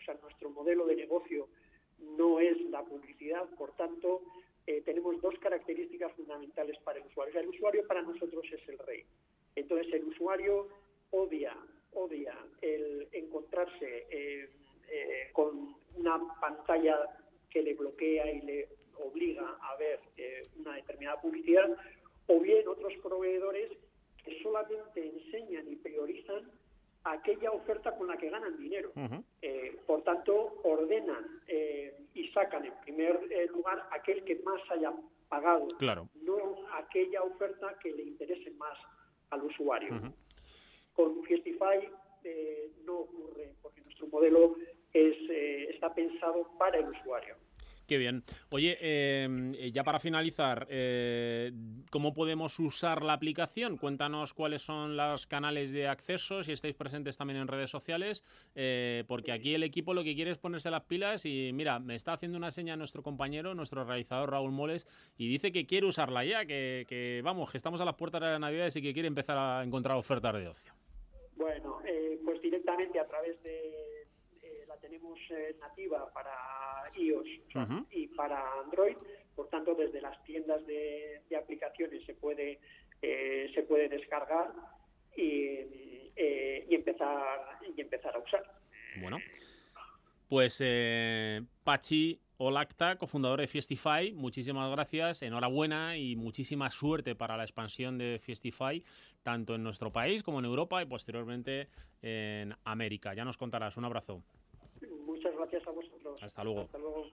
[0.00, 1.48] o sea, nuestro modelo de negocio
[1.98, 4.22] no es la publicidad, por tanto,
[4.84, 7.38] tenemos dos características fundamentales para el usuario.
[7.40, 9.04] el usuario para nosotros es el rey.
[9.56, 10.68] Entonces, el usuario
[11.10, 11.56] odia,
[11.92, 14.48] odia el encontrarse
[15.32, 16.96] con una pantalla
[17.50, 20.00] que le bloquea y le obliga a ver
[20.58, 21.76] una determinada publicidad
[22.26, 23.70] o bien otros proveedores
[24.24, 26.50] que solamente enseñan y priorizan
[27.04, 28.92] aquella oferta con la que ganan dinero.
[29.42, 34.92] eh, por tanto, ordenan eh, y sacan en primer eh, lugar aquel que más haya
[35.28, 36.08] pagado, claro.
[36.22, 36.36] no
[36.74, 38.78] aquella oferta que le interese más
[39.30, 40.12] al usuario.
[40.92, 41.88] Con Fiestify
[42.22, 44.56] eh, no ocurre, porque nuestro modelo
[44.92, 47.36] es, eh, está pensado para el usuario.
[47.92, 48.24] Qué bien.
[48.48, 51.52] Oye, eh, ya para finalizar, eh,
[51.90, 53.76] ¿cómo podemos usar la aplicación?
[53.76, 58.24] Cuéntanos cuáles son los canales de acceso, si estáis presentes también en redes sociales,
[58.54, 61.94] eh, porque aquí el equipo lo que quiere es ponerse las pilas y mira, me
[61.94, 64.86] está haciendo una seña nuestro compañero, nuestro realizador Raúl Moles,
[65.18, 68.28] y dice que quiere usarla ya, que, que vamos, que estamos a las puertas de
[68.28, 70.72] la Navidad y que quiere empezar a encontrar ofertas de ocio.
[71.36, 71.78] Bueno,
[72.24, 73.91] pues directamente a través de
[74.82, 76.34] tenemos eh, nativa para
[76.96, 77.86] iOS uh -huh.
[77.90, 78.96] y para Android,
[79.34, 82.58] por tanto desde las tiendas de, de aplicaciones se puede
[83.00, 84.52] eh, se puede descargar
[85.16, 88.44] y, eh, y empezar y empezar a usar.
[89.00, 89.18] Bueno,
[90.28, 90.62] pues
[91.64, 98.18] Pachi Olacta, cofundador de Fiestify, muchísimas gracias, enhorabuena y muchísima suerte para la expansión de
[98.18, 98.82] Fiestify,
[99.22, 101.68] tanto en nuestro país como en Europa y posteriormente
[102.02, 103.14] en América.
[103.14, 104.22] Ya nos contarás, un abrazo.
[105.12, 106.22] Muchas gracias a vosotros.
[106.22, 106.60] Hasta luego.
[106.62, 107.04] Hasta luego.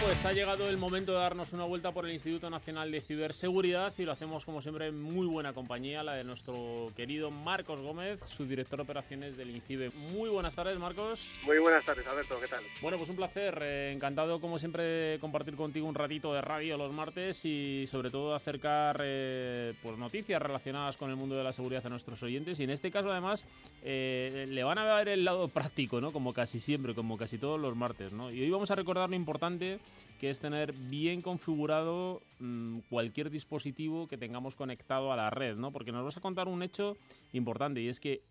[0.00, 3.92] Pues ha llegado el momento de darnos una vuelta por el Instituto Nacional de Ciberseguridad
[3.98, 8.20] y lo hacemos como siempre en muy buena compañía, la de nuestro querido Marcos Gómez,
[8.20, 9.90] su director de operaciones del INCIBE.
[10.12, 11.26] Muy buenas tardes, Marcos.
[11.44, 12.62] Muy buenas tardes, Alberto, ¿qué tal?
[12.80, 16.76] Bueno, pues un placer, eh, encantado como siempre de compartir contigo un ratito de radio
[16.76, 21.52] los martes y sobre todo acercar eh, pues noticias relacionadas con el mundo de la
[21.52, 23.44] seguridad a nuestros oyentes y en este caso además
[23.82, 26.12] eh, le van a ver el lado práctico, ¿no?
[26.12, 28.30] Como casi siempre, como casi todos los martes, ¿no?
[28.30, 29.78] Y hoy vamos a recordar lo importante
[30.20, 35.72] que es tener bien configurado mmm, cualquier dispositivo que tengamos conectado a la red, ¿no?
[35.72, 36.96] Porque nos vas a contar un hecho
[37.32, 38.22] importante y es que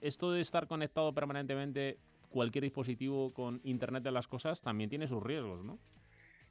[0.00, 1.98] esto de estar conectado permanentemente
[2.30, 5.78] cualquier dispositivo con Internet de las cosas también tiene sus riesgos, ¿no?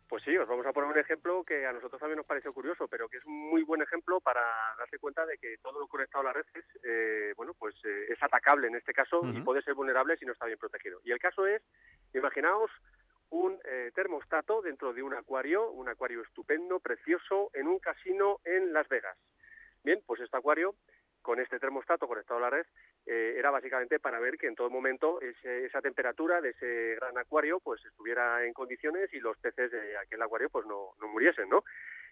[0.08, 2.88] Pues sí, os vamos a poner un ejemplo que a nosotros también nos pareció curioso,
[2.88, 4.42] pero que es un muy buen ejemplo para
[4.78, 8.06] darse cuenta de que todo lo conectado a la red es, eh, bueno, pues eh,
[8.10, 9.40] es atacable en este caso uh -huh.
[9.40, 11.00] y puede ser vulnerable si no está bien protegido.
[11.04, 11.64] Y el caso es,
[12.14, 12.70] imaginaos
[13.34, 18.72] un eh, termostato dentro de un acuario, un acuario estupendo, precioso, en un casino en
[18.74, 19.18] Las Vegas.
[19.84, 20.76] Bien, pues este acuario,
[21.24, 22.66] con este termostato conectado a la red,
[23.08, 27.18] eh, era básicamente para ver que en todo momento ese, esa temperatura de ese gran
[27.18, 31.50] acuario pues estuviera en condiciones y los peces de aquel acuario pues no, no muriesen,
[31.50, 31.64] ¿no?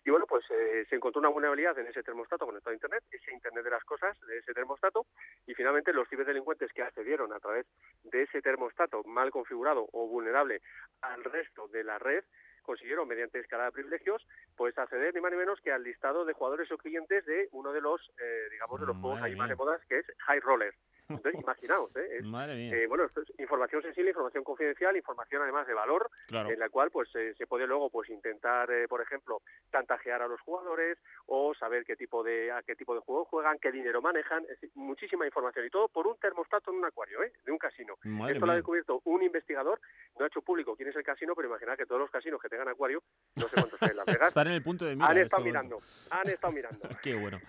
[0.03, 3.31] Y bueno, pues eh, se encontró una vulnerabilidad en ese termostato conectado a Internet, ese
[3.31, 5.05] Internet de las cosas, de ese termostato,
[5.45, 7.67] y finalmente los ciberdelincuentes que accedieron a través
[8.03, 10.61] de ese termostato mal configurado o vulnerable
[11.01, 12.23] al resto de la red,
[12.63, 14.25] consiguieron, mediante escalada de privilegios,
[14.55, 17.71] pues acceder ni más ni menos que al listado de jugadores o clientes de uno
[17.71, 20.39] de los, eh, digamos, de los Madre juegos ahí más de modas, que es High
[20.39, 20.73] Roller.
[21.23, 22.17] Entonces, imaginaos, ¿eh?
[22.19, 22.75] Es, Madre mía.
[22.75, 26.49] eh, bueno, esto es información sensible, información confidencial, información además de valor, Claro.
[26.49, 29.41] en la cual pues eh, se puede luego pues intentar, eh, por ejemplo,
[29.71, 30.97] chantajear a los jugadores
[31.27, 34.49] o saber qué tipo de a qué tipo de juego juegan, qué dinero manejan, es
[34.61, 37.31] decir, muchísima información y todo por un termostato en un acuario, ¿eh?
[37.45, 37.95] De un casino.
[38.03, 39.79] Madre Esto lo ha descubierto un investigador,
[40.17, 42.49] no ha hecho público quién es el casino, pero imaginar que todos los casinos que
[42.49, 43.01] tengan acuario,
[43.35, 45.07] no sé cuántos hay en Las Vegas, Estar en el punto de mira.
[45.07, 46.87] han en estado este mirando, han estado mirando.
[47.03, 47.39] Qué bueno.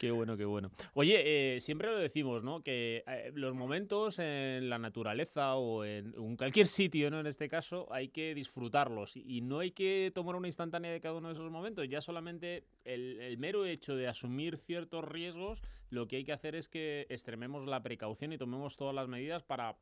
[0.00, 0.70] Qué bueno, qué bueno.
[0.94, 2.62] Oye, eh, siempre lo decimos, ¿no?
[2.62, 7.20] Que eh, los momentos en la naturaleza o en, en cualquier sitio, ¿no?
[7.20, 11.02] En este caso, hay que disfrutarlos y, y no hay que tomar una instantánea de
[11.02, 11.86] cada uno de esos momentos.
[11.86, 16.54] Ya solamente el, el mero hecho de asumir ciertos riesgos, lo que hay que hacer
[16.54, 19.76] es que extrememos la precaución y tomemos todas las medidas para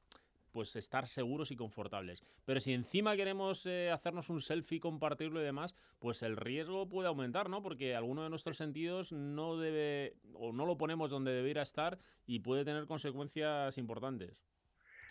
[0.53, 2.23] pues estar seguros y confortables.
[2.45, 7.09] Pero si encima queremos eh, hacernos un selfie, compartirlo y demás, pues el riesgo puede
[7.09, 7.63] aumentar, ¿no?
[7.63, 12.41] Porque alguno de nuestros sentidos no debe o no lo ponemos donde debiera estar y
[12.41, 14.45] puede tener consecuencias importantes.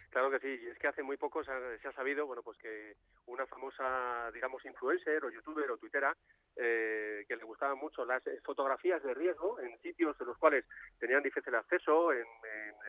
[0.10, 3.46] Claro que sí, es que hace muy poco se ha, sabido, bueno, pues que una
[3.46, 6.16] famosa, digamos, influencer o youtuber o tuitera
[6.60, 10.66] eh, que le gustaban mucho las eh, fotografías de riesgo en sitios en los cuales
[11.00, 12.26] tenían difícil acceso, en,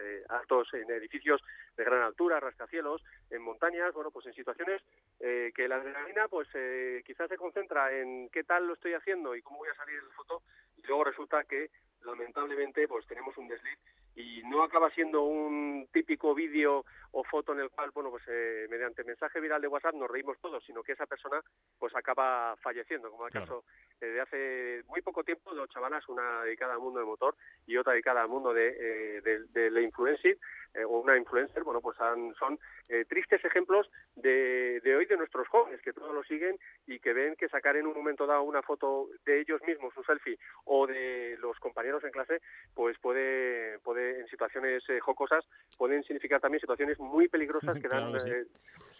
[0.00, 1.42] eh, altos, en edificios
[1.76, 4.82] de gran altura, rascacielos, en montañas, bueno, pues en situaciones
[5.20, 9.34] eh, que la adrenalina, pues eh, quizás se concentra en qué tal lo estoy haciendo
[9.34, 10.42] y cómo voy a salir en la foto,
[10.76, 11.70] y luego resulta que
[12.02, 13.78] lamentablemente pues tenemos un desliz
[14.18, 18.66] y no acaba siendo un típico vídeo o foto en el cual, bueno, pues eh,
[18.68, 21.40] mediante mensaje viral de WhatsApp nos reímos todos, sino que esa persona
[21.78, 23.46] pues acaba falleciendo, como el Claro.
[23.46, 23.64] caso
[24.00, 27.34] eh, de hace muy poco tiempo dos chavalas, una dedicada al mundo del motor
[27.66, 30.36] y otra dedicada al mundo de, eh, de, de la influencing
[30.74, 35.16] eh, o una influencer, bueno, pues han- son eh, tristes ejemplos de, de hoy de
[35.16, 38.42] nuestros jóvenes que todos lo siguen y que ven que sacar en un momento dado
[38.42, 42.40] una foto de ellos mismos, un selfie, o de los compañeros en clase,
[42.74, 45.44] pues puede, puede en situaciones eh, jocosas,
[45.76, 48.30] pueden significar también situaciones muy peligrosas que dan, Claro sí.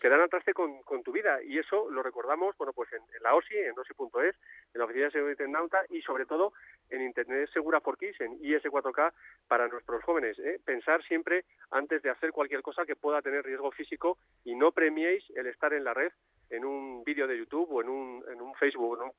[0.01, 1.43] Que dan al traste con, con tu vida.
[1.43, 4.37] Y eso lo recordamos, bueno, pues en, en la OSI, en OSI.es,
[4.75, 6.53] en la Oficina de Seguridad Internauta y sobre todo
[6.91, 9.13] en Internet Segura for Kids, en IS4K
[9.47, 10.39] para nuestros jóvenes.
[10.39, 10.61] ¿eh?
[10.65, 15.25] Pensar siempre antes de hacer cualquier cosa que pueda tener riesgo físico y no premiéis
[15.35, 16.13] el estar en la red
[16.51, 19.13] en un vídeo de YouTube o en un, en un Facebook ¿no?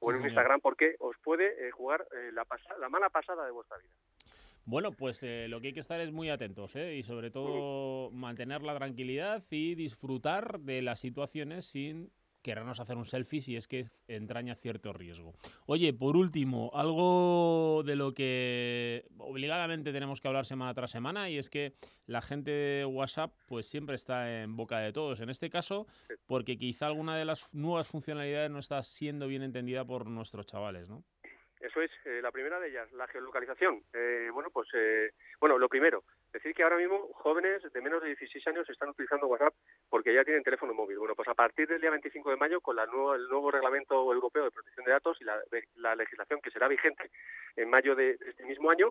[0.00, 0.28] o en un señor.
[0.28, 2.46] Instagram porque os puede eh, jugar eh, la,
[2.78, 3.90] la mala pasada de vuestra vida.
[4.66, 6.96] Bueno, pues eh, lo que hay que estar es muy atentos ¿eh?
[6.96, 12.10] y sobre todo mantener la tranquilidad y disfrutar de las situaciones sin
[12.46, 15.34] querernos hacer un selfie si es que entraña cierto riesgo.
[15.66, 21.38] Oye, por último, algo de lo que obligadamente tenemos que hablar semana tras semana y
[21.38, 21.74] es que
[22.06, 25.20] la gente de WhatsApp pues siempre está en boca de todos.
[25.20, 25.88] En este caso,
[26.26, 30.88] porque quizá alguna de las nuevas funcionalidades no está siendo bien entendida por nuestros chavales,
[30.88, 31.02] ¿no?
[31.60, 33.82] Eso es, eh, la primera de ellas, la geolocalización.
[33.92, 38.08] Eh, bueno, pues, eh, bueno, lo primero, decir que ahora mismo jóvenes de menos de
[38.08, 39.54] 16 años están utilizando WhatsApp
[39.88, 40.98] porque ya tienen teléfono móvil.
[40.98, 43.94] Bueno, pues a partir del día 25 de mayo, con la nueva, el nuevo reglamento
[44.12, 45.40] europeo de protección de datos y la,
[45.76, 47.10] la legislación que será vigente
[47.56, 48.90] en mayo de este mismo año,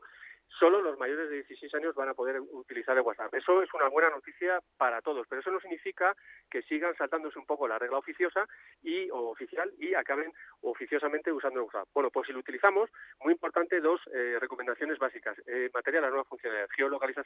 [0.59, 3.33] solo los mayores de 16 años van a poder utilizar el WhatsApp.
[3.33, 6.15] Eso es una buena noticia para todos, pero eso no significa
[6.49, 8.47] que sigan saltándose un poco la regla oficiosa
[8.81, 10.31] y o oficial y acaben
[10.61, 11.89] oficiosamente usando el WhatsApp.
[11.93, 12.89] Bueno, pues si lo utilizamos,
[13.21, 15.37] muy importante dos eh, recomendaciones básicas.
[15.47, 17.24] Eh, en materia de la nueva funcionalidad, geolocalización.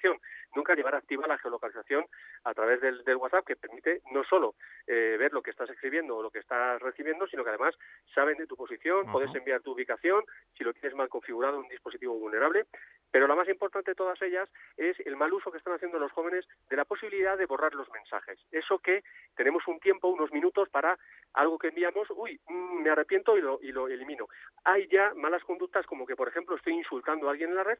[0.55, 2.05] Nunca llevar activa la geolocalización
[2.43, 4.55] a través del, del WhatsApp, que permite no solo
[4.87, 7.75] eh, ver lo que estás escribiendo o lo que estás recibiendo, sino que además
[8.13, 10.23] saben de tu posición, puedes enviar tu ubicación,
[10.57, 12.65] si lo tienes mal configurado un dispositivo vulnerable.
[13.11, 16.11] Pero la más importante de todas ellas es el mal uso que están haciendo los
[16.11, 18.39] jóvenes de la posibilidad de borrar los mensajes.
[18.51, 19.03] Eso que
[19.35, 20.97] tenemos un tiempo, unos minutos para
[21.33, 24.27] algo que enviamos, uy, mm, me arrepiento y lo, y lo elimino.
[24.63, 27.79] Hay ya malas conductas como que, por ejemplo, estoy insultando a alguien en la red,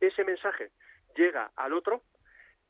[0.00, 0.70] ese mensaje
[1.18, 2.02] llega al otro,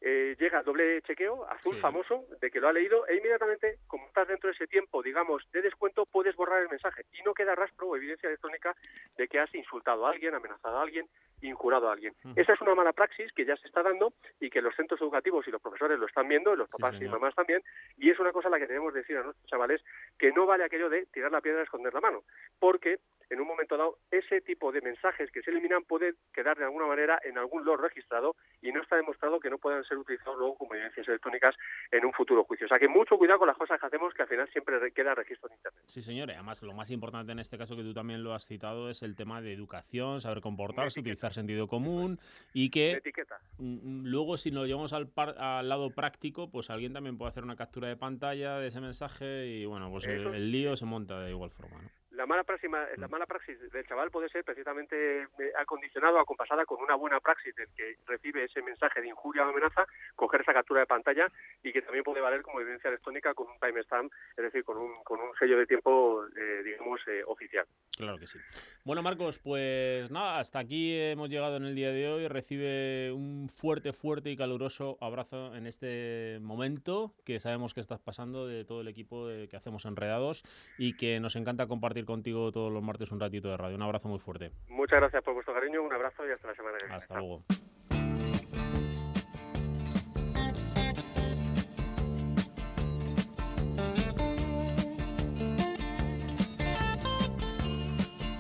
[0.00, 1.80] eh, llega doble chequeo, azul Sí.
[1.82, 5.42] famoso, de que lo ha leído, e inmediatamente, como estás dentro de ese tiempo, digamos,
[5.52, 8.74] de descuento, puedes borrar el mensaje y no queda rastro o evidencia electrónica
[9.16, 11.06] de que has insultado a alguien, amenazado a alguien,
[11.42, 12.14] injurado a alguien.
[12.36, 15.46] Esa es una mala praxis que ya se está dando y que los centros educativos
[15.46, 17.62] y los profesores lo están viendo, y los papás y mamás también,
[17.96, 19.82] y es una cosa a la que tenemos que decir a nuestros chavales
[20.18, 22.22] que no vale aquello de tirar la piedra y esconder la mano,
[22.58, 22.98] porque
[23.30, 26.86] en un momento dado ese tipo de mensajes que se eliminan puede quedar de alguna
[26.86, 30.56] manera en algún log registrado y no está demostrado que no puedan ser utilizados luego
[30.56, 31.54] como evidencias electrónicas
[31.90, 32.64] en un futuro juicio.
[32.64, 34.92] O sea que mucho cuidado con las cosas que hacemos que al final siempre re-
[34.92, 35.82] queda registro en Internet.
[35.86, 36.30] Sí, señor.
[36.30, 39.02] y Además, lo más importante en este caso que tú también lo has citado es
[39.02, 42.18] el tema de educación, saber comportarse, utilizar sentido común
[42.52, 43.36] y que Etiqueta.
[43.58, 47.44] mm, luego si lo llevamos al, par- al lado práctico, pues alguien también puede hacer
[47.44, 51.20] una captura de pantalla de ese mensaje y bueno, pues el, el lío se monta
[51.20, 51.82] de igual forma.
[51.82, 51.88] ¿no?
[52.18, 56.82] La mala, praxis, la mala praxis del chaval puede ser precisamente eh, acondicionado, acompasada con
[56.82, 60.80] una buena praxis del que recibe ese mensaje de injuria o amenaza, coger esa captura
[60.80, 61.28] de pantalla
[61.62, 65.02] y que también puede valer como evidencia electrónica con un timestamp, es decir, con un,
[65.04, 67.66] con un sello de tiempo, eh, digamos, eh, oficial.
[67.96, 68.38] Claro que sí.
[68.84, 72.26] Bueno, Marcos, pues nada, hasta aquí hemos llegado en el día de hoy.
[72.26, 78.46] Recibe un fuerte, fuerte y caluroso abrazo en este momento que sabemos que estás pasando
[78.48, 80.42] de todo el equipo de- que hacemos Enredados
[80.78, 83.76] y que nos encanta compartir contigo todos los martes un ratito de radio.
[83.76, 84.50] Un abrazo muy fuerte.
[84.68, 86.96] Muchas gracias por vuestro cariño, un abrazo y hasta la semana que viene.
[86.96, 87.44] Hasta luego.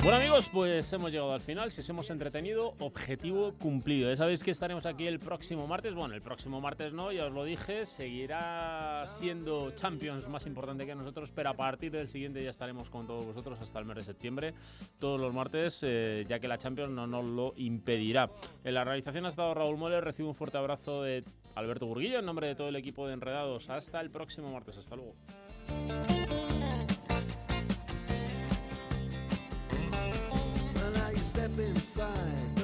[0.08, 1.70] Bueno amigos, pues hemos llegado al final.
[1.70, 4.08] Si os hemos entretenido, objetivo cumplido.
[4.08, 5.94] Ya sabéis que estaremos aquí el próximo martes.
[5.94, 7.84] Bueno, el próximo martes no, ya os lo dije.
[7.84, 13.06] Seguirá siendo Champions más importante que nosotros, pero a partir del siguiente ya estaremos con
[13.06, 14.54] todos vosotros hasta el mes de septiembre.
[14.98, 18.30] Todos los martes, eh, ya que la Champions no nos lo impedirá.
[18.64, 20.02] En la realización ha estado Raúl Moller.
[20.02, 21.22] Recibo un fuerte abrazo de
[21.54, 23.68] Alberto Burguillo en nombre de todo el equipo de Enredados.
[23.68, 24.78] Hasta el próximo martes.
[24.78, 25.16] Hasta luego.
[31.98, 32.57] sign